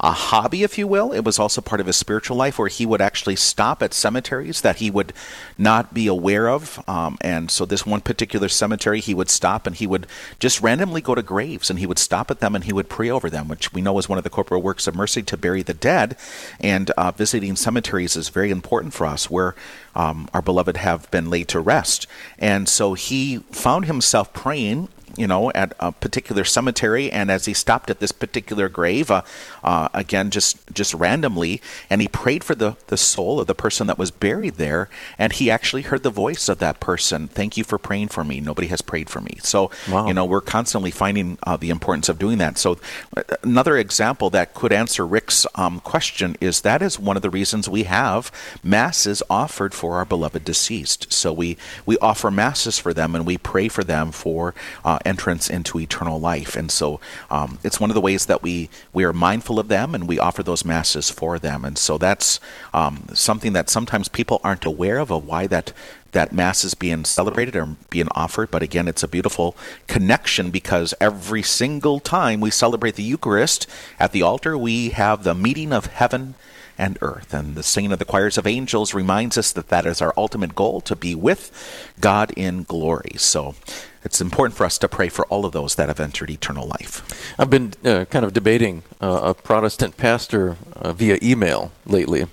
a 0.00 0.12
hobby, 0.12 0.62
if 0.62 0.78
you 0.78 0.86
will. 0.86 1.12
It 1.12 1.24
was 1.24 1.38
also 1.38 1.60
part 1.60 1.80
of 1.80 1.86
his 1.86 1.96
spiritual 1.96 2.36
life 2.36 2.58
where 2.58 2.68
he 2.68 2.86
would 2.86 3.02
actually 3.02 3.36
stop 3.36 3.82
at 3.82 3.92
cemeteries 3.92 4.62
that 4.62 4.76
he 4.76 4.90
would 4.90 5.12
not 5.58 5.92
be 5.92 6.06
aware 6.06 6.48
of. 6.48 6.82
Um, 6.88 7.18
and 7.20 7.50
so, 7.50 7.66
this 7.66 7.84
one 7.84 8.00
particular 8.00 8.48
cemetery, 8.48 9.00
he 9.00 9.12
would 9.12 9.28
stop 9.28 9.66
and 9.66 9.76
he 9.76 9.86
would 9.86 10.06
just 10.38 10.62
randomly 10.62 11.02
go 11.02 11.14
to 11.14 11.22
graves 11.22 11.68
and 11.68 11.78
he 11.78 11.86
would 11.86 11.98
stop 11.98 12.30
at 12.30 12.40
them 12.40 12.54
and 12.54 12.64
he 12.64 12.72
would 12.72 12.88
pray 12.88 13.10
over 13.10 13.28
them, 13.28 13.48
which 13.48 13.72
we 13.74 13.82
know 13.82 13.98
is 13.98 14.08
one 14.08 14.18
of 14.18 14.24
the 14.24 14.30
corporal 14.30 14.62
works 14.62 14.86
of 14.86 14.94
mercy 14.94 15.22
to 15.22 15.36
bury 15.36 15.62
the 15.62 15.74
dead. 15.74 16.16
And 16.58 16.90
uh, 16.92 17.10
visiting 17.10 17.54
cemeteries 17.56 18.16
is 18.16 18.30
very 18.30 18.50
important 18.50 18.94
for 18.94 19.06
us 19.06 19.30
where 19.30 19.54
um, 19.94 20.28
our 20.32 20.42
beloved 20.42 20.78
have 20.78 21.10
been 21.10 21.28
laid 21.28 21.48
to 21.48 21.60
rest. 21.60 22.06
And 22.38 22.68
so, 22.68 22.94
he 22.94 23.38
found 23.50 23.84
himself 23.84 24.32
praying 24.32 24.88
you 25.16 25.26
know, 25.26 25.50
at 25.52 25.74
a 25.80 25.92
particular 25.92 26.44
cemetery, 26.44 27.10
and 27.10 27.30
as 27.30 27.44
he 27.44 27.54
stopped 27.54 27.90
at 27.90 28.00
this 28.00 28.12
particular 28.12 28.68
grave, 28.68 29.10
uh, 29.10 29.22
uh, 29.64 29.88
again, 29.92 30.30
just 30.30 30.58
just 30.72 30.94
randomly, 30.94 31.60
and 31.88 32.00
he 32.00 32.08
prayed 32.08 32.44
for 32.44 32.54
the 32.54 32.76
the 32.86 32.96
soul 32.96 33.40
of 33.40 33.46
the 33.46 33.54
person 33.54 33.86
that 33.86 33.98
was 33.98 34.10
buried 34.10 34.54
there, 34.54 34.88
and 35.18 35.32
he 35.32 35.50
actually 35.50 35.82
heard 35.82 36.02
the 36.02 36.10
voice 36.10 36.48
of 36.48 36.58
that 36.58 36.80
person. 36.80 37.28
Thank 37.28 37.56
you 37.56 37.64
for 37.64 37.78
praying 37.78 38.08
for 38.08 38.24
me. 38.24 38.40
Nobody 38.40 38.68
has 38.68 38.82
prayed 38.82 39.10
for 39.10 39.20
me. 39.20 39.38
So, 39.42 39.70
wow. 39.90 40.06
you 40.06 40.14
know, 40.14 40.24
we're 40.24 40.40
constantly 40.40 40.90
finding 40.90 41.38
uh, 41.42 41.56
the 41.56 41.70
importance 41.70 42.08
of 42.08 42.18
doing 42.18 42.38
that. 42.38 42.58
So, 42.58 42.78
uh, 43.16 43.22
another 43.42 43.76
example 43.76 44.30
that 44.30 44.54
could 44.54 44.72
answer 44.72 45.06
Rick's 45.06 45.46
um, 45.54 45.80
question 45.80 46.36
is 46.40 46.60
that 46.62 46.82
is 46.82 46.98
one 46.98 47.16
of 47.16 47.22
the 47.22 47.30
reasons 47.30 47.68
we 47.68 47.84
have 47.84 48.30
masses 48.62 49.22
offered 49.28 49.74
for 49.74 49.96
our 49.96 50.04
beloved 50.04 50.44
deceased. 50.44 51.12
So 51.12 51.32
we 51.32 51.56
we 51.86 51.98
offer 51.98 52.30
masses 52.30 52.78
for 52.78 52.94
them, 52.94 53.14
and 53.14 53.26
we 53.26 53.38
pray 53.38 53.68
for 53.68 53.84
them 53.84 54.12
for 54.12 54.54
uh, 54.84 54.98
entrance 55.04 55.48
into 55.48 55.78
eternal 55.78 56.20
life. 56.20 56.56
And 56.56 56.70
so 56.70 57.00
um, 57.30 57.58
it's 57.62 57.80
one 57.80 57.90
of 57.90 57.94
the 57.94 58.00
ways 58.00 58.26
that 58.26 58.42
we, 58.42 58.70
we 58.92 59.04
are 59.04 59.12
mindful 59.12 59.58
of 59.58 59.68
them 59.68 59.94
and 59.94 60.08
we 60.08 60.18
offer 60.18 60.42
those 60.42 60.64
masses 60.64 61.10
for 61.10 61.38
them. 61.38 61.64
And 61.64 61.78
so 61.78 61.98
that's 61.98 62.40
um, 62.72 63.04
something 63.14 63.52
that 63.52 63.70
sometimes 63.70 64.08
people 64.08 64.40
aren't 64.42 64.64
aware 64.64 64.98
of, 64.98 65.10
of 65.10 65.26
why 65.26 65.46
that 65.48 65.72
that 66.12 66.32
mass 66.32 66.64
is 66.64 66.74
being 66.74 67.04
celebrated 67.04 67.54
or 67.54 67.76
being 67.88 68.08
offered. 68.16 68.50
But 68.50 68.62
again, 68.62 68.88
it's 68.88 69.02
a 69.02 69.08
beautiful 69.08 69.56
connection 69.86 70.50
because 70.50 70.94
every 71.00 71.42
single 71.42 72.00
time 72.00 72.40
we 72.40 72.50
celebrate 72.50 72.96
the 72.96 73.02
Eucharist 73.02 73.66
at 73.98 74.12
the 74.12 74.22
altar, 74.22 74.58
we 74.58 74.90
have 74.90 75.22
the 75.22 75.34
meeting 75.34 75.72
of 75.72 75.86
heaven 75.86 76.34
and 76.80 76.98
earth. 77.02 77.34
And 77.34 77.54
the 77.54 77.62
singing 77.62 77.92
of 77.92 77.98
the 77.98 78.04
choirs 78.04 78.38
of 78.38 78.46
angels 78.46 78.94
reminds 78.94 79.36
us 79.38 79.52
that 79.52 79.68
that 79.68 79.86
is 79.86 80.00
our 80.00 80.14
ultimate 80.16 80.54
goal 80.54 80.80
to 80.80 80.96
be 80.96 81.14
with 81.14 81.52
God 82.00 82.32
in 82.32 82.64
glory. 82.64 83.12
So 83.16 83.54
it's 84.02 84.20
important 84.20 84.56
for 84.56 84.64
us 84.64 84.78
to 84.78 84.88
pray 84.88 85.10
for 85.10 85.26
all 85.26 85.44
of 85.44 85.52
those 85.52 85.74
that 85.74 85.88
have 85.88 86.00
entered 86.00 86.30
eternal 86.30 86.66
life. 86.66 87.34
I've 87.38 87.50
been 87.50 87.74
uh, 87.84 88.06
kind 88.06 88.24
of 88.24 88.32
debating 88.32 88.82
uh, 89.00 89.20
a 89.22 89.34
Protestant 89.34 89.98
pastor 89.98 90.56
uh, 90.74 90.92
via 90.92 91.18
email 91.22 91.70
lately, 91.84 92.26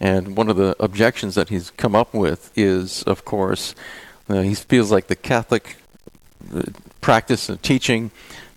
and 0.00 0.36
one 0.36 0.50
of 0.50 0.56
the 0.56 0.74
objections 0.80 1.36
that 1.36 1.48
he's 1.48 1.70
come 1.70 1.94
up 1.94 2.12
with 2.12 2.50
is, 2.58 3.04
of 3.04 3.24
course, 3.24 3.76
uh, 4.28 4.40
he 4.40 4.54
feels 4.54 4.90
like 4.90 5.06
the 5.06 5.14
Catholic 5.14 5.76
uh, 6.52 6.62
practice 7.00 7.48
and 7.48 7.62
teaching 7.62 8.10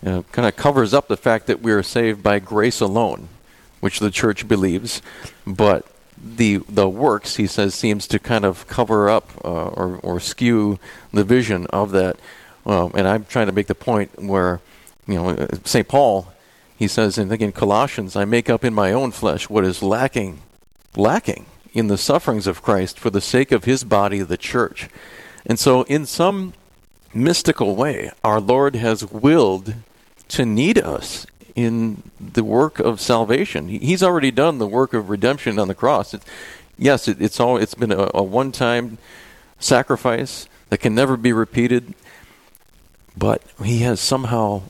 uh, 0.04 0.22
kind 0.32 0.48
of 0.48 0.56
covers 0.56 0.92
up 0.92 1.06
the 1.06 1.16
fact 1.16 1.46
that 1.46 1.62
we 1.62 1.70
are 1.70 1.84
saved 1.84 2.20
by 2.20 2.40
grace 2.40 2.80
alone, 2.80 3.28
which 3.78 4.00
the 4.00 4.10
church 4.10 4.48
believes, 4.48 5.00
but 5.46 5.86
the 6.16 6.58
the 6.68 6.88
works 6.88 7.36
he 7.36 7.46
says 7.46 7.74
seems 7.74 8.06
to 8.06 8.18
kind 8.18 8.44
of 8.44 8.66
cover 8.66 9.08
up 9.08 9.30
uh, 9.44 9.68
or 9.68 10.00
or 10.02 10.18
skew 10.18 10.78
the 11.12 11.24
vision 11.24 11.66
of 11.66 11.92
that 11.92 12.16
well, 12.66 12.90
and 12.96 13.06
I'm 13.06 13.24
trying 13.26 13.46
to 13.46 13.52
make 13.52 13.68
the 13.68 13.76
point 13.76 14.20
where, 14.20 14.60
you 15.06 15.14
know, 15.14 15.46
St. 15.62 15.86
Paul, 15.86 16.32
he 16.76 16.88
says 16.88 17.16
in, 17.16 17.30
again, 17.30 17.52
Colossians, 17.52 18.16
I 18.16 18.24
make 18.24 18.50
up 18.50 18.64
in 18.64 18.74
my 18.74 18.90
own 18.90 19.12
flesh 19.12 19.48
what 19.48 19.64
is 19.64 19.84
lacking, 19.84 20.40
lacking 20.96 21.46
in 21.72 21.86
the 21.86 21.96
sufferings 21.96 22.48
of 22.48 22.62
Christ 22.62 22.98
for 22.98 23.08
the 23.08 23.20
sake 23.20 23.52
of 23.52 23.64
his 23.64 23.84
body, 23.84 24.18
the 24.18 24.36
church. 24.36 24.88
And 25.46 25.60
so, 25.60 25.82
in 25.82 26.06
some 26.06 26.54
mystical 27.14 27.76
way, 27.76 28.10
our 28.24 28.40
Lord 28.40 28.74
has 28.74 29.06
willed 29.12 29.74
to 30.26 30.44
need 30.44 30.76
us 30.76 31.24
in 31.56 32.02
the 32.20 32.44
work 32.44 32.78
of 32.78 33.00
salvation. 33.00 33.68
He's 33.68 34.02
already 34.02 34.30
done 34.30 34.58
the 34.58 34.66
work 34.66 34.92
of 34.94 35.08
redemption 35.08 35.58
on 35.58 35.66
the 35.66 35.74
cross. 35.74 36.14
Yes, 36.78 37.08
it, 37.08 37.20
it's 37.20 37.40
all 37.40 37.56
it's 37.56 37.74
been 37.74 37.90
a, 37.90 38.10
a 38.14 38.22
one-time 38.22 38.98
sacrifice 39.58 40.46
that 40.68 40.78
can 40.78 40.94
never 40.94 41.16
be 41.16 41.32
repeated, 41.32 41.94
but 43.16 43.42
he 43.64 43.78
has 43.78 43.98
somehow 44.00 44.62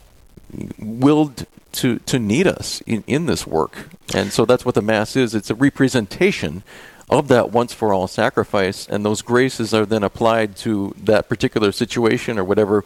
willed 0.79 1.44
to 1.72 1.99
to 1.99 2.18
need 2.20 2.46
us 2.46 2.81
in, 2.87 3.03
in 3.09 3.27
this 3.27 3.46
work. 3.46 3.88
And 4.14 4.33
so 4.33 4.44
that's 4.44 4.64
what 4.64 4.77
the 4.77 4.83
mass 4.83 5.16
is. 5.16 5.35
It's 5.35 5.51
a 5.51 5.57
representation 5.57 6.62
of 7.11 7.27
that 7.29 7.51
once 7.51 7.72
for 7.72 7.92
all 7.92 8.07
sacrifice 8.09 8.87
and 8.88 9.05
those 9.05 9.22
graces 9.22 9.72
are 9.72 9.87
then 9.87 10.03
applied 10.03 10.57
to 10.57 10.94
that 10.99 11.29
particular 11.29 11.70
situation 11.72 12.38
or 12.38 12.44
whatever 12.44 12.85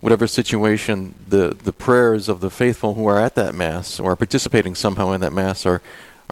whatever 0.00 0.26
situation 0.26 1.14
the, 1.28 1.56
the 1.62 1.72
prayers 1.72 2.28
of 2.28 2.40
the 2.40 2.50
faithful 2.50 2.94
who 2.94 3.06
are 3.06 3.18
at 3.18 3.34
that 3.34 3.54
mass 3.54 4.00
or 4.00 4.12
are 4.12 4.16
participating 4.16 4.74
somehow 4.74 5.12
in 5.12 5.20
that 5.20 5.32
mass 5.32 5.66
are 5.66 5.82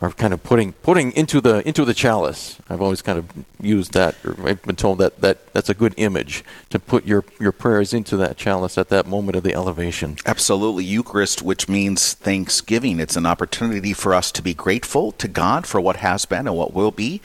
are 0.00 0.12
kind 0.12 0.32
of 0.32 0.42
putting 0.42 0.72
putting 0.74 1.12
into 1.12 1.40
the 1.40 1.66
into 1.66 1.84
the 1.84 1.94
chalice. 1.94 2.58
I've 2.70 2.80
always 2.80 3.02
kind 3.02 3.18
of 3.18 3.26
used 3.60 3.92
that, 3.94 4.14
or 4.24 4.48
I've 4.48 4.62
been 4.62 4.76
told 4.76 4.98
that, 4.98 5.20
that 5.20 5.52
that's 5.52 5.68
a 5.68 5.74
good 5.74 5.94
image 5.96 6.44
to 6.70 6.78
put 6.78 7.04
your 7.04 7.24
your 7.40 7.52
prayers 7.52 7.92
into 7.92 8.16
that 8.18 8.36
chalice 8.36 8.78
at 8.78 8.88
that 8.90 9.06
moment 9.06 9.36
of 9.36 9.42
the 9.42 9.54
elevation. 9.54 10.16
Absolutely, 10.24 10.84
Eucharist, 10.84 11.42
which 11.42 11.68
means 11.68 12.14
thanksgiving. 12.14 13.00
It's 13.00 13.16
an 13.16 13.26
opportunity 13.26 13.92
for 13.92 14.14
us 14.14 14.30
to 14.32 14.42
be 14.42 14.54
grateful 14.54 15.12
to 15.12 15.26
God 15.26 15.66
for 15.66 15.80
what 15.80 15.96
has 15.96 16.24
been 16.24 16.46
and 16.46 16.56
what 16.56 16.72
will 16.72 16.92
be. 16.92 17.20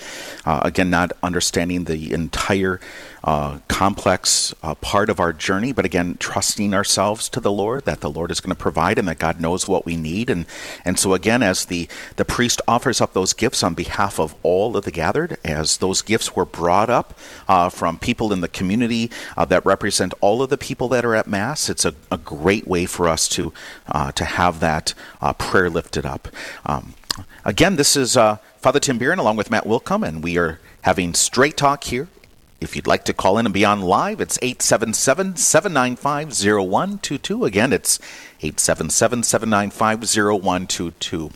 Uh, 0.45 0.61
again, 0.63 0.89
not 0.89 1.11
understanding 1.21 1.83
the 1.83 2.11
entire 2.11 2.79
uh, 3.23 3.59
complex 3.67 4.53
uh, 4.63 4.75
part 4.75 5.09
of 5.09 5.19
our 5.19 5.31
journey, 5.31 5.71
but 5.71 5.85
again, 5.85 6.17
trusting 6.19 6.73
ourselves 6.73 7.29
to 7.29 7.39
the 7.39 7.51
Lord 7.51 7.85
that 7.85 8.01
the 8.01 8.09
Lord 8.09 8.31
is 8.31 8.41
going 8.41 8.55
to 8.55 8.61
provide 8.61 8.97
and 8.97 9.07
that 9.07 9.19
God 9.19 9.39
knows 9.39 9.67
what 9.67 9.85
we 9.85 9.95
need. 9.95 10.29
And 10.29 10.45
and 10.83 10.97
so 10.97 11.13
again, 11.13 11.43
as 11.43 11.65
the 11.65 11.87
the 12.15 12.25
priest 12.25 12.61
offers 12.67 13.01
up 13.01 13.13
those 13.13 13.33
gifts 13.33 13.63
on 13.63 13.73
behalf 13.73 14.19
of 14.19 14.35
all 14.43 14.75
of 14.77 14.85
the 14.85 14.91
gathered, 14.91 15.37
as 15.43 15.77
those 15.77 16.01
gifts 16.01 16.35
were 16.35 16.45
brought 16.45 16.89
up 16.89 17.17
uh, 17.47 17.69
from 17.69 17.99
people 17.99 18.33
in 18.33 18.41
the 18.41 18.47
community 18.47 19.09
uh, 19.37 19.45
that 19.45 19.65
represent 19.65 20.13
all 20.21 20.41
of 20.41 20.49
the 20.49 20.57
people 20.57 20.87
that 20.89 21.05
are 21.05 21.15
at 21.15 21.27
Mass, 21.27 21.69
it's 21.69 21.85
a, 21.85 21.93
a 22.11 22.17
great 22.17 22.67
way 22.67 22.85
for 22.85 23.07
us 23.07 23.27
to 23.29 23.53
uh, 23.87 24.11
to 24.13 24.25
have 24.25 24.59
that 24.59 24.93
uh, 25.21 25.33
prayer 25.33 25.69
lifted 25.69 26.05
up. 26.05 26.27
Um, 26.65 26.93
again, 27.45 27.75
this 27.75 27.95
is 27.95 28.13
Father 28.13 28.79
Tim 28.79 28.99
Bieran 28.99 29.17
along 29.17 29.35
with 29.35 29.51
Matt 29.51 29.65
Willkom, 29.65 30.07
and 30.07 30.23
we 30.23 30.37
are 30.37 30.59
having 30.81 31.13
straight 31.13 31.57
talk 31.57 31.83
here 31.85 32.07
if 32.63 32.75
you'd 32.75 32.87
like 32.87 33.05
to 33.05 33.13
call 33.13 33.37
in 33.37 33.45
and 33.45 33.53
be 33.53 33.65
on 33.65 33.81
live, 33.81 34.21
it's 34.21 34.39
877 34.41 35.35
795 35.35 36.29
0122. 36.29 37.45
Again, 37.45 37.73
it's 37.73 37.99
877 38.39 39.23
795 39.23 39.99
0122. 39.99 41.31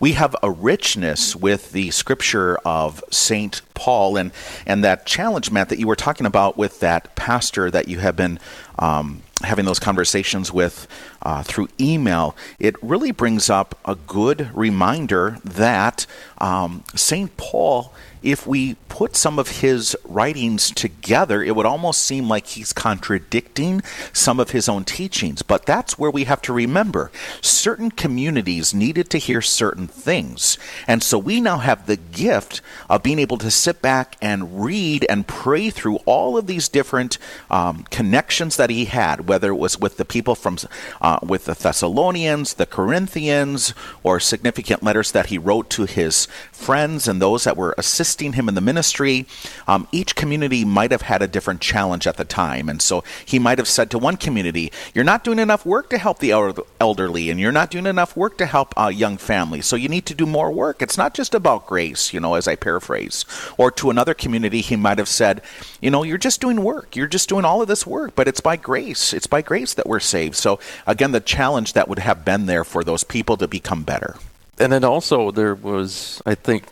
We 0.00 0.12
have 0.12 0.36
a 0.42 0.50
richness 0.50 1.34
with 1.36 1.72
the 1.72 1.90
scripture 1.90 2.56
of 2.64 3.02
St. 3.10 3.62
Paul 3.74 4.16
and, 4.16 4.32
and 4.66 4.84
that 4.84 5.06
challenge, 5.06 5.50
Matt, 5.50 5.68
that 5.70 5.78
you 5.78 5.86
were 5.86 5.96
talking 5.96 6.26
about 6.26 6.56
with 6.56 6.80
that 6.80 7.14
pastor 7.16 7.70
that 7.70 7.88
you 7.88 7.98
have 7.98 8.16
been 8.16 8.38
um, 8.78 9.22
having 9.42 9.64
those 9.64 9.78
conversations 9.78 10.52
with 10.52 10.86
uh, 11.22 11.42
through 11.42 11.68
email. 11.80 12.36
It 12.58 12.76
really 12.82 13.10
brings 13.10 13.48
up 13.48 13.78
a 13.84 13.94
good 13.94 14.50
reminder 14.54 15.38
that 15.44 16.06
um, 16.38 16.84
St. 16.94 17.36
Paul 17.36 17.92
if 18.22 18.46
we 18.46 18.74
put 18.88 19.16
some 19.16 19.38
of 19.38 19.60
his 19.60 19.96
writings 20.04 20.70
together, 20.70 21.42
it 21.42 21.56
would 21.56 21.66
almost 21.66 22.02
seem 22.02 22.28
like 22.28 22.46
he's 22.46 22.72
contradicting 22.72 23.82
some 24.12 24.38
of 24.38 24.50
his 24.50 24.68
own 24.68 24.84
teachings. 24.84 25.42
But 25.42 25.66
that's 25.66 25.98
where 25.98 26.10
we 26.10 26.24
have 26.24 26.42
to 26.42 26.52
remember 26.52 27.10
certain 27.40 27.90
communities 27.90 28.74
needed 28.74 29.10
to 29.10 29.18
hear 29.18 29.40
certain 29.42 29.88
things. 29.88 30.56
And 30.86 31.02
so 31.02 31.18
we 31.18 31.40
now 31.40 31.58
have 31.58 31.86
the 31.86 31.96
gift 31.96 32.60
of 32.88 33.02
being 33.02 33.18
able 33.18 33.38
to 33.38 33.50
sit 33.50 33.82
back 33.82 34.16
and 34.20 34.62
read 34.62 35.04
and 35.08 35.26
pray 35.26 35.70
through 35.70 35.96
all 36.04 36.36
of 36.36 36.46
these 36.46 36.68
different 36.68 37.18
um, 37.50 37.84
connections 37.90 38.56
that 38.56 38.70
he 38.70 38.84
had, 38.84 39.28
whether 39.28 39.50
it 39.50 39.56
was 39.56 39.78
with 39.78 39.96
the 39.96 40.04
people 40.04 40.34
from, 40.34 40.58
uh, 41.00 41.11
with 41.22 41.46
the 41.46 41.54
Thessalonians, 41.54 42.54
the 42.54 42.66
Corinthians, 42.66 43.74
or 44.02 44.20
significant 44.20 44.82
letters 44.82 45.12
that 45.12 45.26
he 45.26 45.38
wrote 45.38 45.70
to 45.70 45.84
his 45.84 46.26
friends 46.50 47.08
and 47.08 47.20
those 47.20 47.44
that 47.44 47.56
were 47.56 47.74
assisting 47.76 48.22
assisting 48.22 48.32
him 48.34 48.48
in 48.48 48.54
the 48.54 48.60
ministry. 48.60 49.26
Um, 49.66 49.88
each 49.92 50.14
community 50.14 50.64
might 50.64 50.90
have 50.92 51.02
had 51.02 51.22
a 51.22 51.26
different 51.26 51.60
challenge 51.60 52.06
at 52.06 52.16
the 52.16 52.24
time. 52.24 52.68
And 52.68 52.80
so 52.80 53.04
he 53.24 53.38
might 53.38 53.58
have 53.58 53.68
said 53.68 53.90
to 53.90 53.98
one 53.98 54.16
community, 54.16 54.72
You're 54.94 55.04
not 55.04 55.24
doing 55.24 55.38
enough 55.38 55.66
work 55.66 55.90
to 55.90 55.98
help 55.98 56.18
the 56.18 56.32
elderly, 56.80 57.30
and 57.30 57.40
you're 57.40 57.52
not 57.52 57.70
doing 57.70 57.86
enough 57.86 58.16
work 58.16 58.38
to 58.38 58.46
help 58.46 58.74
uh, 58.76 58.88
young 58.88 59.16
families. 59.16 59.66
So 59.66 59.76
you 59.76 59.88
need 59.88 60.06
to 60.06 60.14
do 60.14 60.26
more 60.26 60.50
work. 60.50 60.82
It's 60.82 60.98
not 60.98 61.14
just 61.14 61.34
about 61.34 61.66
grace, 61.66 62.12
you 62.12 62.20
know, 62.20 62.34
as 62.34 62.46
I 62.46 62.56
paraphrase. 62.56 63.24
Or 63.58 63.70
to 63.72 63.90
another 63.90 64.14
community, 64.14 64.60
he 64.60 64.76
might 64.76 64.98
have 64.98 65.08
said, 65.08 65.42
You 65.80 65.90
know, 65.90 66.02
you're 66.02 66.18
just 66.18 66.40
doing 66.40 66.62
work. 66.62 66.94
You're 66.94 67.06
just 67.06 67.28
doing 67.28 67.44
all 67.44 67.62
of 67.62 67.68
this 67.68 67.86
work, 67.86 68.14
but 68.14 68.28
it's 68.28 68.40
by 68.40 68.56
grace. 68.56 69.12
It's 69.12 69.26
by 69.26 69.42
grace 69.42 69.74
that 69.74 69.88
we're 69.88 70.00
saved. 70.00 70.36
So 70.36 70.60
again, 70.86 71.01
the 71.10 71.20
challenge 71.20 71.72
that 71.72 71.88
would 71.88 71.98
have 71.98 72.24
been 72.24 72.46
there 72.46 72.62
for 72.62 72.84
those 72.84 73.02
people 73.02 73.36
to 73.38 73.48
become 73.48 73.82
better. 73.82 74.16
And 74.58 74.72
then 74.72 74.84
also, 74.84 75.32
there 75.32 75.56
was, 75.56 76.22
I 76.24 76.36
think, 76.36 76.66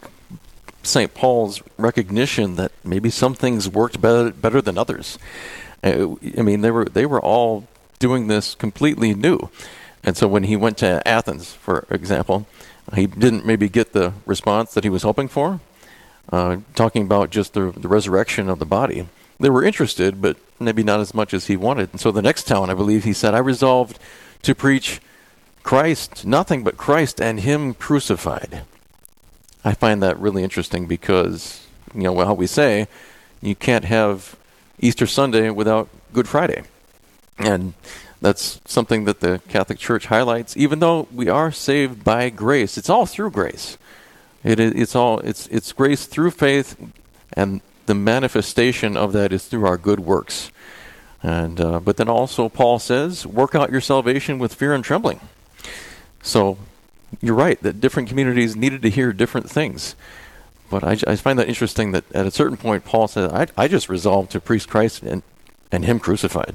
St. 0.82 1.12
Paul's 1.12 1.62
recognition 1.76 2.56
that 2.56 2.72
maybe 2.84 3.10
some 3.10 3.34
things 3.34 3.68
worked 3.68 4.00
better, 4.00 4.30
better 4.30 4.62
than 4.62 4.78
others. 4.78 5.18
Uh, 5.82 6.14
I 6.38 6.42
mean, 6.42 6.60
they 6.60 6.70
were 6.70 6.84
they 6.84 7.06
were 7.06 7.20
all 7.20 7.66
doing 7.98 8.28
this 8.28 8.54
completely 8.54 9.14
new, 9.14 9.50
and 10.04 10.16
so 10.16 10.28
when 10.28 10.44
he 10.44 10.56
went 10.56 10.78
to 10.78 11.06
Athens, 11.06 11.52
for 11.52 11.86
example, 11.90 12.46
he 12.94 13.06
didn't 13.06 13.46
maybe 13.46 13.68
get 13.68 13.92
the 13.92 14.12
response 14.26 14.74
that 14.74 14.84
he 14.84 14.90
was 14.90 15.02
hoping 15.02 15.28
for. 15.28 15.60
Uh, 16.32 16.58
talking 16.76 17.02
about 17.02 17.30
just 17.30 17.54
the, 17.54 17.72
the 17.72 17.88
resurrection 17.88 18.48
of 18.48 18.60
the 18.60 18.64
body, 18.64 19.08
they 19.40 19.50
were 19.50 19.64
interested, 19.64 20.20
but 20.20 20.36
maybe 20.60 20.82
not 20.82 21.00
as 21.00 21.14
much 21.14 21.34
as 21.34 21.46
he 21.46 21.56
wanted. 21.56 21.90
And 21.90 22.00
so 22.00 22.12
the 22.12 22.22
next 22.22 22.46
town, 22.46 22.70
I 22.70 22.74
believe, 22.74 23.04
he 23.04 23.12
said, 23.12 23.34
"I 23.34 23.38
resolved 23.38 23.98
to 24.42 24.54
preach 24.54 25.00
Christ, 25.62 26.24
nothing 26.24 26.62
but 26.62 26.76
Christ 26.76 27.20
and 27.20 27.40
Him 27.40 27.74
crucified." 27.74 28.62
I 29.64 29.74
find 29.74 30.02
that 30.02 30.18
really 30.18 30.42
interesting 30.42 30.86
because, 30.86 31.66
you 31.94 32.02
know, 32.02 32.24
how 32.24 32.34
we 32.34 32.46
say, 32.46 32.88
you 33.42 33.54
can't 33.54 33.84
have 33.84 34.36
Easter 34.78 35.06
Sunday 35.06 35.50
without 35.50 35.88
Good 36.12 36.28
Friday. 36.28 36.62
And 37.38 37.74
that's 38.20 38.60
something 38.66 39.04
that 39.04 39.20
the 39.20 39.40
Catholic 39.48 39.78
Church 39.78 40.06
highlights. 40.06 40.56
Even 40.56 40.78
though 40.78 41.08
we 41.12 41.28
are 41.28 41.50
saved 41.50 42.04
by 42.04 42.30
grace, 42.30 42.76
it's 42.76 42.90
all 42.90 43.06
through 43.06 43.30
grace. 43.30 43.78
It 44.44 44.58
it's 44.60 44.94
all 44.94 45.20
it's 45.20 45.46
it's 45.48 45.72
grace 45.72 46.06
through 46.06 46.30
faith, 46.30 46.76
and 47.34 47.60
the 47.90 47.94
manifestation 47.96 48.96
of 48.96 49.12
that 49.12 49.32
is 49.32 49.46
through 49.46 49.66
our 49.66 49.76
good 49.76 49.98
works. 49.98 50.52
And 51.24 51.60
uh, 51.60 51.80
but 51.80 51.96
then 51.96 52.08
also 52.08 52.48
Paul 52.48 52.78
says, 52.78 53.26
work 53.26 53.56
out 53.56 53.72
your 53.72 53.80
salvation 53.80 54.38
with 54.38 54.54
fear 54.54 54.72
and 54.72 54.84
trembling. 54.84 55.18
So 56.22 56.56
you're 57.20 57.34
right 57.34 57.60
that 57.64 57.80
different 57.80 58.08
communities 58.08 58.54
needed 58.54 58.82
to 58.82 58.90
hear 58.90 59.12
different 59.12 59.50
things. 59.50 59.96
But 60.70 60.84
I, 60.84 60.98
I 61.12 61.16
find 61.16 61.36
that 61.40 61.48
interesting 61.48 61.90
that 61.90 62.04
at 62.12 62.26
a 62.26 62.30
certain 62.30 62.56
point, 62.56 62.84
Paul 62.84 63.08
said, 63.08 63.32
I, 63.32 63.48
I 63.56 63.66
just 63.66 63.88
resolved 63.88 64.30
to 64.30 64.40
preach 64.40 64.68
Christ 64.68 65.02
and, 65.02 65.24
and 65.72 65.84
Him 65.84 65.98
crucified 65.98 66.54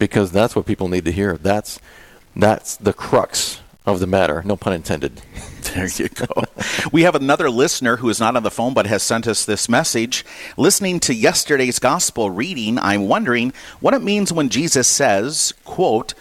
because 0.00 0.32
that's 0.32 0.56
what 0.56 0.66
people 0.66 0.88
need 0.88 1.04
to 1.04 1.12
hear. 1.12 1.36
That's, 1.36 1.78
that's 2.34 2.74
the 2.76 2.92
crux 2.92 3.61
of 3.84 4.00
the 4.00 4.06
matter. 4.06 4.42
No 4.44 4.56
pun 4.56 4.72
intended. 4.72 5.20
There 5.74 5.86
you 5.86 6.08
go. 6.08 6.26
we 6.90 7.04
have 7.04 7.14
another 7.14 7.48
listener 7.48 7.96
who 7.96 8.10
is 8.10 8.20
not 8.20 8.36
on 8.36 8.42
the 8.42 8.50
phone 8.50 8.74
but 8.74 8.86
has 8.86 9.02
sent 9.02 9.26
us 9.26 9.44
this 9.44 9.70
message. 9.70 10.22
Listening 10.58 11.00
to 11.00 11.14
yesterday's 11.14 11.78
gospel 11.78 12.30
reading, 12.30 12.78
I'm 12.78 13.08
wondering 13.08 13.54
what 13.80 13.94
it 13.94 14.02
means 14.02 14.32
when 14.32 14.50
Jesus 14.50 14.86
says, 14.86 15.54
quote, 15.64 16.12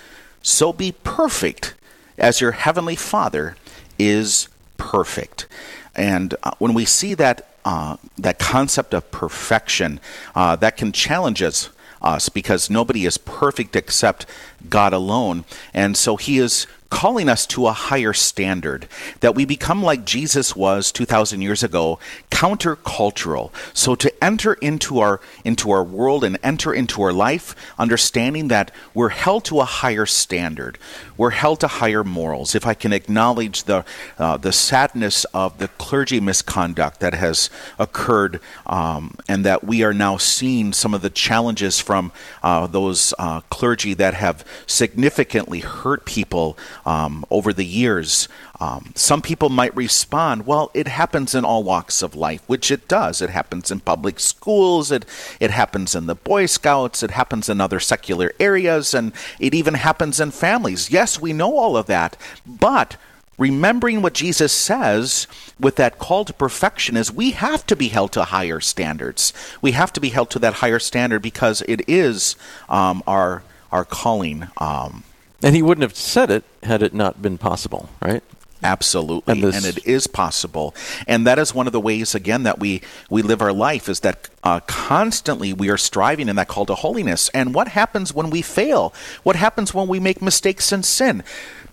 "So 0.41 0.71
be 0.71 0.93
perfect 1.03 1.73
as 2.17 2.39
your 2.39 2.51
heavenly 2.51 2.95
Father 2.95 3.57
is 3.99 4.47
perfect. 4.77 5.47
And 5.95 6.35
uh, 6.43 6.51
when 6.59 6.73
we 6.73 6.85
see 6.85 7.13
that 7.15 7.47
uh, 7.63 7.97
that 8.17 8.39
concept 8.39 8.93
of 8.93 9.11
perfection, 9.11 9.99
uh, 10.33 10.55
that 10.55 10.77
can 10.77 10.91
challenge 10.91 11.43
us, 11.43 11.69
us 12.01 12.27
because 12.27 12.71
nobody 12.71 13.05
is 13.05 13.19
perfect 13.19 13.75
except 13.75 14.25
God 14.69 14.93
alone. 14.93 15.45
And 15.73 15.97
so 15.97 16.17
He 16.17 16.37
is 16.37 16.67
calling 16.91 17.29
us 17.29 17.47
to 17.47 17.65
a 17.65 17.71
higher 17.71 18.13
standard, 18.13 18.87
that 19.21 19.33
we 19.33 19.45
become 19.45 19.81
like 19.81 20.05
Jesus 20.05 20.55
was 20.55 20.91
2000 20.91 21.41
years 21.41 21.63
ago, 21.63 21.97
countercultural. 22.29 23.51
So 23.73 23.95
to 23.95 24.23
enter 24.23 24.53
into 24.55 24.99
our 24.99 25.21
into 25.43 25.71
our 25.71 25.83
world 25.83 26.23
and 26.23 26.37
enter 26.43 26.73
into 26.73 27.01
our 27.01 27.13
life 27.13 27.55
understanding 27.79 28.49
that 28.49 28.71
we're 28.93 29.09
held 29.09 29.45
to 29.45 29.61
a 29.61 29.65
higher 29.65 30.05
standard. 30.05 30.77
We're 31.17 31.31
held 31.31 31.61
to 31.61 31.67
higher 31.67 32.03
morals. 32.03 32.55
If 32.55 32.67
I 32.67 32.73
can 32.73 32.91
acknowledge 32.93 33.63
the 33.63 33.85
uh, 34.19 34.37
the 34.37 34.51
sadness 34.51 35.23
of 35.33 35.59
the 35.59 35.69
clergy 35.69 36.19
misconduct 36.19 36.99
that 36.99 37.13
has 37.13 37.49
occurred 37.79 38.41
um, 38.65 39.15
and 39.29 39.45
that 39.45 39.63
we 39.63 39.83
are 39.83 39.93
now 39.93 40.17
seeing 40.17 40.73
some 40.73 40.93
of 40.93 41.01
the 41.01 41.09
challenges 41.09 41.79
from 41.79 42.11
uh, 42.43 42.67
those 42.67 43.13
uh, 43.17 43.39
clergy 43.49 43.93
that 43.93 44.13
have 44.13 44.43
significantly 44.65 45.59
hurt 45.59 46.05
people 46.05 46.57
um, 46.85 47.25
over 47.29 47.53
the 47.53 47.65
years. 47.65 48.27
Um, 48.59 48.91
some 48.95 49.21
people 49.21 49.49
might 49.49 49.75
respond, 49.75 50.45
well, 50.45 50.69
it 50.73 50.87
happens 50.87 51.33
in 51.33 51.43
all 51.43 51.63
walks 51.63 52.01
of 52.03 52.15
life, 52.15 52.43
which 52.47 52.69
it 52.69 52.87
does. 52.87 53.21
It 53.21 53.31
happens 53.31 53.71
in 53.71 53.79
public 53.79 54.19
schools, 54.19 54.91
it, 54.91 55.05
it 55.39 55.49
happens 55.49 55.95
in 55.95 56.05
the 56.05 56.15
Boy 56.15 56.45
Scouts, 56.45 57.01
it 57.01 57.11
happens 57.11 57.49
in 57.49 57.59
other 57.59 57.79
secular 57.79 58.31
areas, 58.39 58.93
and 58.93 59.13
it 59.39 59.53
even 59.55 59.73
happens 59.73 60.19
in 60.19 60.31
families. 60.31 60.91
Yes, 60.91 61.19
we 61.19 61.33
know 61.33 61.57
all 61.57 61.75
of 61.75 61.87
that, 61.87 62.17
but 62.45 62.97
remembering 63.41 64.03
what 64.03 64.13
Jesus 64.13 64.53
says 64.53 65.25
with 65.59 65.75
that 65.77 65.97
call 65.97 66.25
to 66.25 66.33
perfection 66.33 66.95
is 66.95 67.11
we 67.11 67.31
have 67.31 67.65
to 67.65 67.75
be 67.75 67.87
held 67.87 68.11
to 68.11 68.25
higher 68.25 68.59
standards. 68.59 69.33
We 69.63 69.71
have 69.71 69.91
to 69.93 69.99
be 69.99 70.09
held 70.09 70.29
to 70.31 70.39
that 70.39 70.55
higher 70.55 70.77
standard 70.77 71.23
because 71.23 71.63
it 71.67 71.81
is 71.87 72.35
um, 72.69 73.01
our 73.07 73.41
our 73.71 73.85
calling. 73.85 74.47
Um, 74.57 75.03
and 75.43 75.55
he 75.55 75.61
wouldn't 75.61 75.83
have 75.83 75.95
said 75.95 76.29
it 76.29 76.43
had 76.63 76.83
it 76.83 76.93
not 76.93 77.21
been 77.21 77.37
possible, 77.37 77.89
right? 78.01 78.23
Absolutely, 78.63 79.41
and, 79.41 79.55
and, 79.55 79.65
it 79.65 79.87
is 79.87 80.05
possible, 80.05 80.75
and 81.07 81.25
that 81.25 81.39
is 81.39 81.55
one 81.55 81.65
of 81.65 81.73
the 81.73 81.79
ways 81.79 82.13
again 82.13 82.43
that 82.43 82.59
we 82.59 82.83
we 83.09 83.23
live 83.23 83.41
our 83.41 83.51
life 83.51 83.89
is 83.89 84.01
that 84.01 84.29
uh, 84.43 84.59
constantly 84.67 85.51
we 85.51 85.69
are 85.71 85.77
striving 85.77 86.29
in 86.29 86.35
that 86.35 86.47
call 86.47 86.67
to 86.67 86.75
holiness. 86.75 87.29
And 87.33 87.55
what 87.55 87.69
happens 87.69 88.13
when 88.13 88.29
we 88.29 88.43
fail? 88.43 88.93
What 89.23 89.35
happens 89.35 89.73
when 89.73 89.87
we 89.87 89.99
make 89.99 90.21
mistakes 90.21 90.71
and 90.71 90.85
sin? 90.85 91.23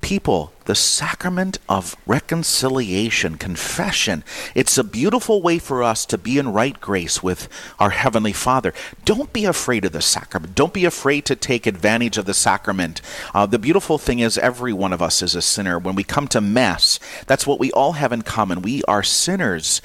People, 0.00 0.52
the 0.68 0.74
sacrament 0.74 1.58
of 1.66 1.96
reconciliation, 2.06 3.38
confession. 3.38 4.22
It's 4.54 4.76
a 4.76 4.84
beautiful 4.84 5.40
way 5.40 5.58
for 5.58 5.82
us 5.82 6.04
to 6.04 6.18
be 6.18 6.36
in 6.36 6.52
right 6.52 6.78
grace 6.78 7.22
with 7.22 7.48
our 7.78 7.88
Heavenly 7.88 8.34
Father. 8.34 8.74
Don't 9.06 9.32
be 9.32 9.46
afraid 9.46 9.86
of 9.86 9.92
the 9.92 10.02
sacrament. 10.02 10.54
Don't 10.54 10.74
be 10.74 10.84
afraid 10.84 11.24
to 11.24 11.34
take 11.34 11.66
advantage 11.66 12.18
of 12.18 12.26
the 12.26 12.34
sacrament. 12.34 13.00
Uh, 13.32 13.46
the 13.46 13.58
beautiful 13.58 13.96
thing 13.96 14.18
is, 14.18 14.36
every 14.36 14.74
one 14.74 14.92
of 14.92 15.00
us 15.00 15.22
is 15.22 15.34
a 15.34 15.40
sinner. 15.40 15.78
When 15.78 15.94
we 15.94 16.04
come 16.04 16.28
to 16.28 16.40
Mass, 16.42 17.00
that's 17.26 17.46
what 17.46 17.58
we 17.58 17.72
all 17.72 17.92
have 17.92 18.12
in 18.12 18.20
common. 18.20 18.60
We 18.60 18.82
are 18.82 19.02
sinners. 19.02 19.80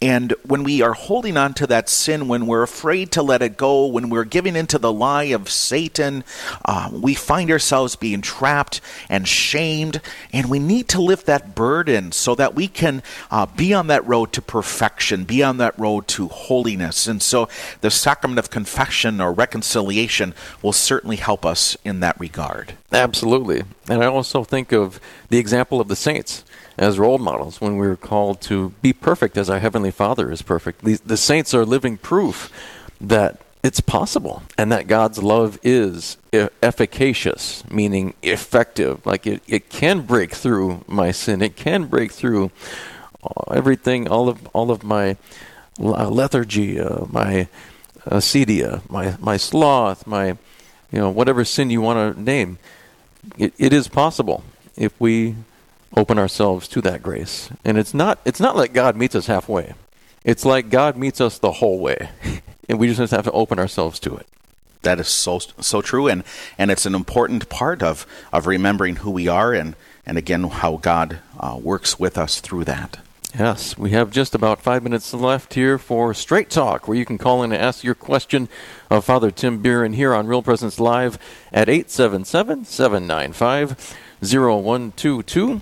And 0.00 0.34
when 0.44 0.62
we 0.62 0.82
are 0.82 0.92
holding 0.92 1.36
on 1.36 1.52
to 1.54 1.66
that 1.66 1.88
sin, 1.88 2.28
when 2.28 2.46
we're 2.46 2.62
afraid 2.62 3.10
to 3.10 3.22
let 3.22 3.42
it 3.42 3.56
go, 3.56 3.86
when 3.86 4.08
we're 4.08 4.22
giving 4.22 4.54
into 4.54 4.78
the 4.78 4.92
lie 4.92 5.24
of 5.24 5.50
Satan, 5.50 6.22
uh, 6.64 6.90
we 6.92 7.14
find 7.14 7.50
ourselves 7.50 7.96
being 7.96 8.22
trapped 8.22 8.80
and 9.08 9.26
shamed. 9.26 10.00
And 10.32 10.50
we 10.50 10.58
need 10.58 10.88
to 10.88 11.00
lift 11.00 11.26
that 11.26 11.54
burden 11.54 12.12
so 12.12 12.34
that 12.34 12.54
we 12.54 12.68
can 12.68 13.02
uh, 13.30 13.46
be 13.46 13.72
on 13.72 13.86
that 13.86 14.06
road 14.06 14.32
to 14.34 14.42
perfection, 14.42 15.24
be 15.24 15.42
on 15.42 15.56
that 15.58 15.78
road 15.78 16.06
to 16.08 16.28
holiness. 16.28 17.06
And 17.06 17.22
so 17.22 17.48
the 17.80 17.90
sacrament 17.90 18.38
of 18.38 18.50
confession 18.50 19.20
or 19.20 19.32
reconciliation 19.32 20.34
will 20.62 20.72
certainly 20.72 21.16
help 21.16 21.46
us 21.46 21.76
in 21.84 22.00
that 22.00 22.18
regard. 22.20 22.74
Absolutely. 22.92 23.62
And 23.88 24.02
I 24.02 24.06
also 24.06 24.44
think 24.44 24.72
of 24.72 25.00
the 25.30 25.38
example 25.38 25.80
of 25.80 25.88
the 25.88 25.96
saints 25.96 26.44
as 26.76 26.98
role 26.98 27.18
models 27.18 27.60
when 27.60 27.76
we're 27.76 27.96
called 27.96 28.40
to 28.40 28.70
be 28.82 28.92
perfect 28.92 29.36
as 29.36 29.50
our 29.50 29.58
Heavenly 29.58 29.90
Father 29.90 30.30
is 30.30 30.42
perfect. 30.42 30.84
The, 30.84 30.98
the 31.04 31.16
saints 31.16 31.52
are 31.52 31.64
living 31.64 31.96
proof 31.96 32.52
that 33.00 33.40
it's 33.62 33.80
possible 33.80 34.42
and 34.56 34.70
that 34.72 34.86
God's 34.86 35.22
love 35.22 35.58
is 35.62 36.16
efficacious, 36.32 37.68
meaning 37.70 38.14
effective. 38.22 39.04
Like 39.04 39.26
it, 39.26 39.42
it 39.46 39.68
can 39.68 40.02
break 40.02 40.32
through 40.32 40.84
my 40.86 41.10
sin, 41.10 41.42
it 41.42 41.56
can 41.56 41.86
break 41.86 42.12
through 42.12 42.50
uh, 43.22 43.52
everything, 43.52 44.08
all 44.08 44.28
of, 44.28 44.46
all 44.48 44.70
of 44.70 44.84
my 44.84 45.16
uh, 45.80 46.08
lethargy, 46.08 46.80
uh, 46.80 47.04
my 47.06 47.48
uh, 48.06 48.16
acedia, 48.16 48.88
my, 48.88 49.16
my 49.18 49.36
sloth, 49.36 50.06
my, 50.06 50.28
you 50.92 50.98
know, 50.98 51.10
whatever 51.10 51.44
sin 51.44 51.70
you 51.70 51.80
want 51.80 52.16
to 52.16 52.22
name. 52.22 52.58
It, 53.36 53.52
it 53.58 53.72
is 53.72 53.88
possible 53.88 54.44
if 54.76 54.98
we 55.00 55.34
open 55.96 56.18
ourselves 56.18 56.68
to 56.68 56.80
that 56.82 57.02
grace. 57.02 57.50
And 57.64 57.76
it's 57.78 57.94
not 57.94 58.18
it's 58.24 58.40
not 58.40 58.56
like 58.56 58.72
God 58.72 58.96
meets 58.96 59.14
us 59.14 59.26
halfway. 59.26 59.74
It's 60.24 60.44
like 60.44 60.70
God 60.70 60.96
meets 60.96 61.20
us 61.20 61.38
the 61.38 61.52
whole 61.52 61.78
way. 61.78 62.10
and 62.68 62.78
we 62.78 62.92
just 62.92 63.10
have 63.10 63.24
to 63.24 63.32
open 63.32 63.58
ourselves 63.58 63.98
to 64.00 64.16
it. 64.16 64.26
That 64.82 65.00
is 65.00 65.08
so 65.08 65.38
so 65.38 65.82
true 65.82 66.06
and 66.08 66.22
and 66.56 66.70
it's 66.70 66.86
an 66.86 66.94
important 66.94 67.48
part 67.48 67.82
of 67.82 68.06
of 68.32 68.46
remembering 68.46 68.96
who 68.96 69.10
we 69.10 69.26
are 69.26 69.52
and 69.52 69.74
and 70.06 70.16
again 70.16 70.44
how 70.44 70.76
God 70.76 71.18
uh, 71.38 71.58
works 71.60 71.98
with 71.98 72.16
us 72.16 72.40
through 72.40 72.64
that. 72.64 72.98
Yes, 73.38 73.76
we 73.76 73.90
have 73.90 74.10
just 74.10 74.34
about 74.34 74.62
five 74.62 74.82
minutes 74.82 75.12
left 75.12 75.52
here 75.52 75.76
for 75.78 76.14
Straight 76.14 76.48
Talk, 76.48 76.88
where 76.88 76.96
you 76.96 77.04
can 77.04 77.18
call 77.18 77.42
in 77.42 77.52
and 77.52 77.62
ask 77.62 77.84
your 77.84 77.94
question 77.94 78.48
of 78.88 79.04
Father 79.04 79.30
Tim 79.30 79.60
Buren 79.60 79.92
here 79.92 80.14
on 80.14 80.26
Real 80.26 80.42
Presence 80.42 80.80
Live 80.80 81.18
at 81.52 81.68
877 81.68 82.64
795 82.64 83.94
0122. 84.22 85.60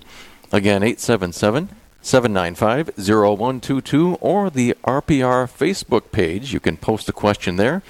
Again, 0.53 0.81
877 0.81 1.69
795 2.07 2.97
0122 2.97 4.15
or 4.21 4.49
the 4.49 4.73
RPR 4.85 5.45
Facebook 5.45 6.13
page. 6.13 6.53
You 6.53 6.61
can 6.61 6.77
post 6.77 7.09
a 7.09 7.11
question 7.11 7.57
there, 7.57 7.83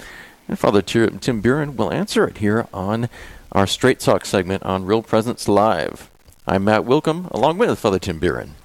and 0.48 0.58
Father 0.58 0.82
Tim 0.82 1.40
Buren 1.40 1.76
will 1.76 1.92
answer 1.92 2.26
it 2.26 2.38
here 2.38 2.66
on 2.74 3.08
our 3.52 3.64
Straight 3.64 4.00
Talk 4.00 4.26
segment 4.26 4.64
on 4.64 4.84
Real 4.84 5.02
Presence 5.04 5.46
Live. 5.46 6.10
I'm 6.48 6.64
Matt 6.64 6.82
Willkom, 6.84 7.30
along 7.30 7.58
with 7.58 7.78
Father 7.78 8.00
Tim 8.00 8.18
Buren. 8.18 8.56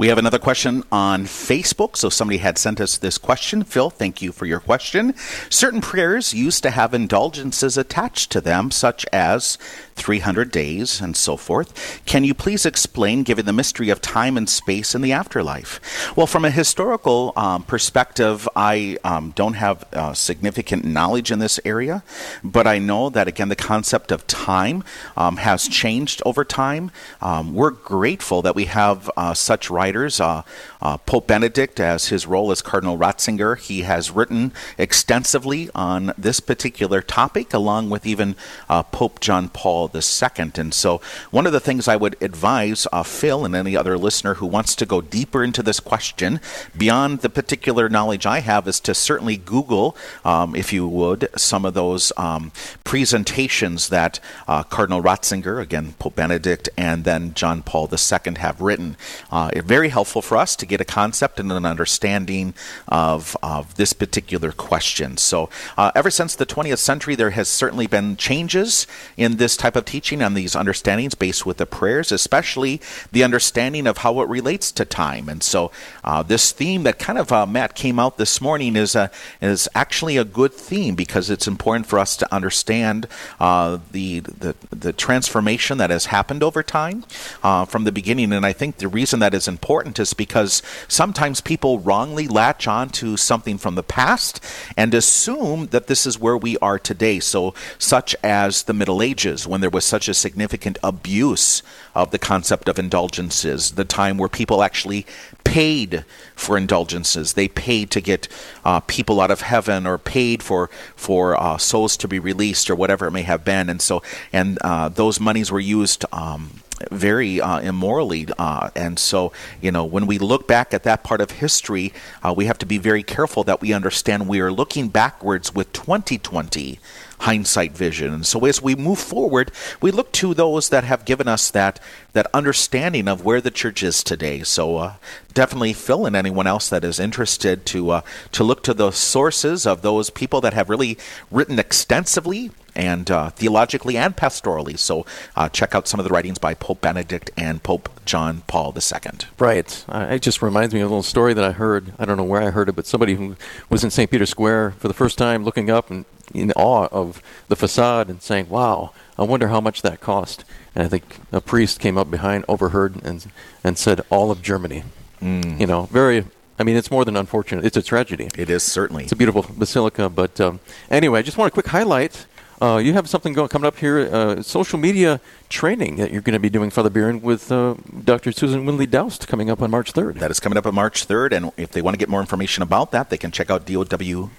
We 0.00 0.08
have 0.08 0.16
another 0.16 0.38
question 0.38 0.82
on 0.90 1.26
Facebook. 1.26 1.94
So 1.94 2.08
somebody 2.08 2.38
had 2.38 2.56
sent 2.56 2.80
us 2.80 2.96
this 2.96 3.18
question. 3.18 3.64
Phil, 3.64 3.90
thank 3.90 4.22
you 4.22 4.32
for 4.32 4.46
your 4.46 4.58
question. 4.58 5.14
Certain 5.50 5.82
prayers 5.82 6.32
used 6.32 6.62
to 6.62 6.70
have 6.70 6.94
indulgences 6.94 7.76
attached 7.76 8.32
to 8.32 8.40
them, 8.40 8.70
such 8.70 9.04
as 9.12 9.58
300 9.96 10.50
days 10.50 11.02
and 11.02 11.14
so 11.14 11.36
forth. 11.36 12.00
Can 12.06 12.24
you 12.24 12.32
please 12.32 12.64
explain, 12.64 13.24
given 13.24 13.44
the 13.44 13.52
mystery 13.52 13.90
of 13.90 14.00
time 14.00 14.38
and 14.38 14.48
space 14.48 14.94
in 14.94 15.02
the 15.02 15.12
afterlife? 15.12 16.16
Well, 16.16 16.26
from 16.26 16.46
a 16.46 16.50
historical 16.50 17.34
um, 17.36 17.64
perspective, 17.64 18.48
I 18.56 18.96
um, 19.04 19.32
don't 19.36 19.52
have 19.52 19.84
uh, 19.92 20.14
significant 20.14 20.86
knowledge 20.86 21.30
in 21.30 21.40
this 21.40 21.60
area, 21.62 22.02
but 22.42 22.66
I 22.66 22.78
know 22.78 23.10
that, 23.10 23.28
again, 23.28 23.50
the 23.50 23.56
concept 23.56 24.10
of 24.10 24.26
time 24.26 24.82
um, 25.14 25.36
has 25.36 25.68
changed 25.68 26.22
over 26.24 26.42
time. 26.42 26.90
Um, 27.20 27.52
we're 27.52 27.70
grateful 27.70 28.40
that 28.40 28.54
we 28.54 28.64
have 28.64 29.10
uh, 29.18 29.34
such 29.34 29.68
writers 29.68 29.89
writers. 29.90 30.20
Uh, 30.20 30.42
uh, 30.80 30.96
Pope 30.98 31.26
Benedict, 31.26 31.80
as 31.80 32.08
his 32.08 32.24
role 32.24 32.52
as 32.52 32.62
Cardinal 32.62 32.96
Ratzinger, 32.96 33.58
he 33.58 33.82
has 33.82 34.12
written 34.12 34.52
extensively 34.78 35.68
on 35.74 36.12
this 36.16 36.38
particular 36.38 37.02
topic, 37.02 37.52
along 37.52 37.90
with 37.90 38.06
even 38.06 38.36
uh, 38.68 38.84
Pope 38.84 39.18
John 39.18 39.48
Paul 39.48 39.90
II. 39.92 40.52
And 40.56 40.72
so, 40.72 41.00
one 41.32 41.44
of 41.44 41.52
the 41.52 41.58
things 41.58 41.88
I 41.88 41.96
would 41.96 42.16
advise 42.22 42.86
uh, 42.92 43.02
Phil 43.02 43.44
and 43.44 43.56
any 43.56 43.76
other 43.76 43.98
listener 43.98 44.34
who 44.34 44.46
wants 44.46 44.76
to 44.76 44.86
go 44.86 45.00
deeper 45.00 45.42
into 45.42 45.60
this 45.60 45.80
question, 45.80 46.38
beyond 46.76 47.20
the 47.20 47.28
particular 47.28 47.88
knowledge 47.88 48.26
I 48.26 48.40
have, 48.40 48.68
is 48.68 48.78
to 48.80 48.94
certainly 48.94 49.36
Google, 49.36 49.96
um, 50.24 50.54
if 50.54 50.72
you 50.72 50.86
would, 50.86 51.28
some 51.36 51.64
of 51.64 51.74
those 51.74 52.12
um, 52.16 52.52
presentations 52.84 53.88
that 53.88 54.20
uh, 54.46 54.62
Cardinal 54.62 55.02
Ratzinger, 55.02 55.60
again, 55.60 55.94
Pope 55.98 56.14
Benedict, 56.14 56.68
and 56.76 57.02
then 57.02 57.34
John 57.34 57.64
Paul 57.64 57.88
II 57.90 58.34
have 58.36 58.60
written. 58.60 58.96
Uh, 59.32 59.50
very 59.70 59.79
very 59.80 59.88
helpful 59.88 60.20
for 60.20 60.36
us 60.36 60.56
to 60.56 60.66
get 60.66 60.78
a 60.78 60.84
concept 60.84 61.40
and 61.40 61.50
an 61.50 61.64
understanding 61.64 62.52
of, 62.88 63.34
of 63.42 63.76
this 63.76 63.94
particular 63.94 64.52
question. 64.52 65.16
So, 65.16 65.48
uh, 65.78 65.90
ever 65.94 66.10
since 66.10 66.34
the 66.34 66.44
20th 66.44 66.76
century, 66.76 67.14
there 67.14 67.30
has 67.30 67.48
certainly 67.48 67.86
been 67.86 68.18
changes 68.18 68.86
in 69.16 69.38
this 69.38 69.56
type 69.56 69.76
of 69.76 69.86
teaching 69.86 70.20
and 70.20 70.36
these 70.36 70.54
understandings 70.54 71.14
based 71.14 71.46
with 71.46 71.56
the 71.56 71.64
prayers, 71.64 72.12
especially 72.12 72.78
the 73.10 73.24
understanding 73.24 73.86
of 73.86 73.98
how 74.04 74.20
it 74.20 74.28
relates 74.28 74.70
to 74.72 74.84
time. 74.84 75.30
And 75.30 75.42
so, 75.42 75.70
uh, 76.04 76.22
this 76.22 76.52
theme 76.52 76.82
that 76.82 76.98
kind 76.98 77.18
of 77.18 77.32
uh, 77.32 77.46
Matt 77.46 77.74
came 77.74 77.98
out 77.98 78.18
this 78.18 78.38
morning 78.38 78.76
is 78.76 78.94
a, 78.94 79.10
is 79.40 79.66
actually 79.74 80.18
a 80.18 80.24
good 80.24 80.52
theme 80.52 80.94
because 80.94 81.30
it's 81.30 81.48
important 81.48 81.86
for 81.86 81.98
us 81.98 82.18
to 82.18 82.34
understand 82.34 83.08
uh, 83.40 83.78
the, 83.92 84.20
the 84.20 84.54
the 84.70 84.92
transformation 84.92 85.78
that 85.78 85.88
has 85.88 86.06
happened 86.06 86.42
over 86.42 86.62
time 86.62 87.04
uh, 87.42 87.64
from 87.64 87.84
the 87.84 87.92
beginning. 87.92 88.30
And 88.34 88.44
I 88.44 88.52
think 88.52 88.76
the 88.76 88.88
reason 88.88 89.20
that 89.20 89.32
is 89.32 89.48
important 89.48 89.59
important 89.60 89.98
is 89.98 90.14
because 90.14 90.62
sometimes 90.88 91.42
people 91.42 91.80
wrongly 91.80 92.26
latch 92.26 92.66
on 92.66 92.88
to 92.88 93.18
something 93.18 93.58
from 93.58 93.74
the 93.74 93.82
past 93.82 94.42
and 94.74 94.94
assume 94.94 95.66
that 95.66 95.86
this 95.86 96.06
is 96.06 96.18
where 96.18 96.36
we 96.36 96.56
are 96.58 96.78
today. 96.78 97.20
So, 97.20 97.52
such 97.78 98.16
as 98.24 98.62
the 98.62 98.72
Middle 98.72 99.02
Ages, 99.02 99.46
when 99.46 99.60
there 99.60 99.68
was 99.68 99.84
such 99.84 100.08
a 100.08 100.14
significant 100.14 100.78
abuse 100.82 101.62
of 101.94 102.10
the 102.10 102.18
concept 102.18 102.70
of 102.70 102.78
indulgences, 102.78 103.72
the 103.72 103.84
time 103.84 104.16
where 104.16 104.30
people 104.30 104.62
actually 104.62 105.04
paid 105.44 106.06
for 106.34 106.56
indulgences. 106.56 107.34
They 107.34 107.48
paid 107.48 107.90
to 107.90 108.00
get 108.00 108.28
uh, 108.64 108.80
people 108.80 109.20
out 109.20 109.30
of 109.30 109.42
heaven, 109.42 109.86
or 109.86 109.98
paid 109.98 110.42
for 110.42 110.70
for 110.96 111.38
uh, 111.38 111.58
souls 111.58 111.98
to 111.98 112.08
be 112.08 112.18
released, 112.18 112.70
or 112.70 112.74
whatever 112.74 113.06
it 113.06 113.10
may 113.10 113.22
have 113.22 113.44
been. 113.44 113.68
And 113.68 113.82
so, 113.82 114.02
and 114.32 114.58
uh, 114.62 114.88
those 114.88 115.20
monies 115.20 115.52
were 115.52 115.60
used 115.60 116.06
um, 116.12 116.62
very 116.90 117.40
uh, 117.40 117.60
immorally. 117.60 118.26
Uh, 118.38 118.70
and 118.74 118.98
so, 118.98 119.32
you 119.60 119.70
know, 119.70 119.84
when 119.84 120.06
we 120.06 120.18
look 120.18 120.46
back 120.46 120.72
at 120.72 120.82
that 120.84 121.04
part 121.04 121.20
of 121.20 121.32
history, 121.32 121.92
uh, 122.22 122.32
we 122.36 122.46
have 122.46 122.58
to 122.58 122.66
be 122.66 122.78
very 122.78 123.02
careful 123.02 123.44
that 123.44 123.60
we 123.60 123.72
understand 123.72 124.28
we 124.28 124.40
are 124.40 124.52
looking 124.52 124.88
backwards 124.88 125.54
with 125.54 125.72
2020 125.72 126.78
hindsight 127.20 127.72
vision. 127.72 128.12
And 128.14 128.26
so 128.26 128.44
as 128.46 128.62
we 128.62 128.74
move 128.74 128.98
forward, 128.98 129.52
we 129.80 129.90
look 129.90 130.10
to 130.12 130.32
those 130.32 130.70
that 130.70 130.84
have 130.84 131.04
given 131.04 131.28
us 131.28 131.50
that 131.50 131.78
that 132.12 132.26
understanding 132.34 133.08
of 133.08 133.24
where 133.24 133.40
the 133.40 133.50
church 133.50 133.82
is 133.82 134.02
today. 134.02 134.42
So 134.42 134.76
uh, 134.78 134.94
definitely 135.34 135.74
fill 135.74 136.06
in 136.06 136.16
anyone 136.16 136.46
else 136.46 136.68
that 136.70 136.82
is 136.82 136.98
interested 136.98 137.66
to 137.66 137.90
uh, 137.90 138.00
to 138.32 138.44
look 138.44 138.62
to 138.64 138.74
the 138.74 138.90
sources 138.90 139.66
of 139.66 139.82
those 139.82 140.10
people 140.10 140.40
that 140.40 140.54
have 140.54 140.70
really 140.70 140.98
written 141.30 141.58
extensively 141.58 142.50
and 142.80 143.10
uh, 143.10 143.28
theologically 143.28 143.98
and 143.98 144.16
pastorally. 144.16 144.78
So 144.78 145.04
uh, 145.36 145.50
check 145.50 145.74
out 145.74 145.86
some 145.86 146.00
of 146.00 146.04
the 146.04 146.10
writings 146.10 146.38
by 146.38 146.54
Pope 146.54 146.80
Benedict 146.80 147.30
and 147.36 147.62
Pope 147.62 147.90
John 148.06 148.42
Paul 148.46 148.74
II. 148.74 149.18
Right. 149.38 149.84
it 149.88 150.22
just 150.22 150.40
reminds 150.40 150.72
me 150.72 150.80
of 150.80 150.86
a 150.86 150.88
little 150.88 151.02
story 151.02 151.34
that 151.34 151.44
I 151.44 151.52
heard. 151.52 151.92
I 151.98 152.06
don't 152.06 152.16
know 152.16 152.24
where 152.24 152.40
I 152.40 152.48
heard 152.48 152.70
it, 152.70 152.76
but 152.76 152.86
somebody 152.86 153.16
who 153.16 153.36
was 153.68 153.84
in 153.84 153.90
St. 153.90 154.10
Peter's 154.10 154.30
Square 154.30 154.72
for 154.78 154.88
the 154.88 154.94
first 154.94 155.18
time 155.18 155.44
looking 155.44 155.68
up 155.68 155.90
and 155.90 156.06
in 156.32 156.52
awe 156.52 156.88
of 156.90 157.22
the 157.48 157.56
facade 157.56 158.08
and 158.08 158.22
saying, 158.22 158.48
wow, 158.48 158.92
I 159.18 159.24
wonder 159.24 159.48
how 159.48 159.60
much 159.60 159.82
that 159.82 160.00
cost. 160.00 160.44
And 160.74 160.82
I 160.82 160.88
think 160.88 161.18
a 161.32 161.42
priest 161.42 161.80
came 161.80 161.98
up 161.98 162.10
behind, 162.10 162.46
overheard, 162.48 163.04
and, 163.04 163.26
and 163.62 163.76
said, 163.76 164.00
all 164.08 164.30
of 164.30 164.40
Germany. 164.40 164.84
Mm. 165.20 165.60
You 165.60 165.66
know, 165.66 165.82
very 165.92 166.24
I 166.58 166.62
mean, 166.62 166.76
it's 166.76 166.90
more 166.90 167.06
than 167.06 167.16
unfortunate. 167.16 167.64
It's 167.64 167.78
a 167.78 167.82
tragedy. 167.82 168.28
It 168.36 168.50
is 168.50 168.62
certainly. 168.62 169.04
It's 169.04 169.12
a 169.12 169.16
beautiful 169.16 169.46
basilica. 169.56 170.10
But 170.10 170.38
um, 170.42 170.60
anyway, 170.90 171.18
I 171.18 171.22
just 171.22 171.38
want 171.38 171.48
a 171.48 171.54
quick 171.54 171.68
highlight. 171.68 172.26
Uh, 172.60 172.76
you 172.76 172.92
have 172.92 173.08
something 173.08 173.32
going, 173.32 173.48
coming 173.48 173.66
up 173.66 173.78
here, 173.78 174.00
uh, 174.12 174.42
social 174.42 174.78
media 174.78 175.18
training 175.48 175.96
that 175.96 176.12
you're 176.12 176.20
going 176.20 176.34
to 176.34 176.40
be 176.40 176.50
doing, 176.50 176.68
Father 176.68 176.90
Biron, 176.90 177.22
with 177.22 177.50
uh, 177.50 177.74
Dr. 178.04 178.32
Susan 178.32 178.66
Windley-Daoust 178.66 179.26
coming 179.26 179.48
up 179.48 179.62
on 179.62 179.70
March 179.70 179.94
3rd. 179.94 180.18
That 180.18 180.30
is 180.30 180.40
coming 180.40 180.58
up 180.58 180.66
on 180.66 180.74
March 180.74 181.08
3rd. 181.08 181.32
And 181.32 181.52
if 181.56 181.70
they 181.70 181.80
want 181.80 181.94
to 181.94 181.98
get 181.98 182.10
more 182.10 182.20
information 182.20 182.62
about 182.62 182.90
that, 182.90 183.08
they 183.08 183.16
can 183.16 183.30
check 183.30 183.50
out 183.50 183.64
dowr.org 183.64 184.30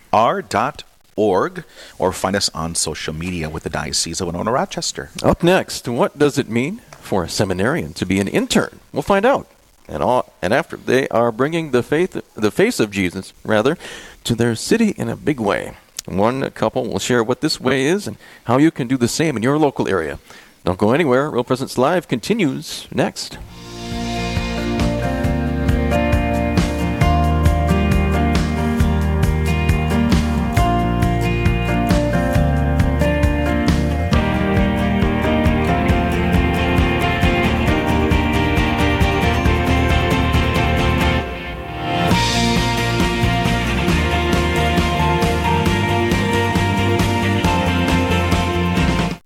org 1.16 1.64
or 2.00 2.12
find 2.12 2.36
us 2.36 2.50
on 2.50 2.76
social 2.76 3.14
media 3.14 3.50
with 3.50 3.64
the 3.64 3.70
Diocese 3.70 4.22
of 4.22 4.28
Winona 4.28 4.52
Rochester. 4.52 5.10
Up 5.24 5.44
next, 5.44 5.88
what 5.88 6.18
does 6.18 6.38
it 6.38 6.50
mean 6.50 6.78
for 7.00 7.24
a 7.24 7.30
seminarian 7.30 7.94
to 7.94 8.06
be 8.06 8.20
an 8.20 8.28
intern? 8.28 8.80
We'll 8.94 9.04
find 9.04 9.26
out. 9.26 9.48
And 9.88 10.02
all, 10.02 10.32
and 10.42 10.54
after 10.54 10.78
they 10.78 11.08
are 11.10 11.32
bringing 11.32 11.72
the 11.72 11.84
faith 11.84 12.22
the 12.34 12.52
face 12.52 12.80
of 12.80 12.92
Jesus 12.92 13.34
rather 13.44 13.78
to 14.24 14.36
their 14.36 14.56
city 14.56 14.90
in 14.92 15.10
a 15.10 15.18
big 15.18 15.40
way. 15.40 15.74
One 16.06 16.50
couple 16.52 16.88
will 16.88 17.00
share 17.00 17.24
what 17.24 17.42
this 17.42 17.60
way 17.60 17.86
is 17.86 18.08
and 18.08 18.18
how 18.46 18.58
you 18.58 18.72
can 18.72 18.88
do 18.88 18.98
the 18.98 19.08
same 19.08 19.38
in 19.38 19.44
your 19.44 19.58
local 19.58 19.88
area. 19.88 20.20
Don't 20.64 20.80
go 20.80 20.92
anywhere. 20.92 21.30
Real 21.30 21.44
Presence 21.44 21.78
Live 21.78 22.08
continues 22.08 22.88
next. 22.92 23.38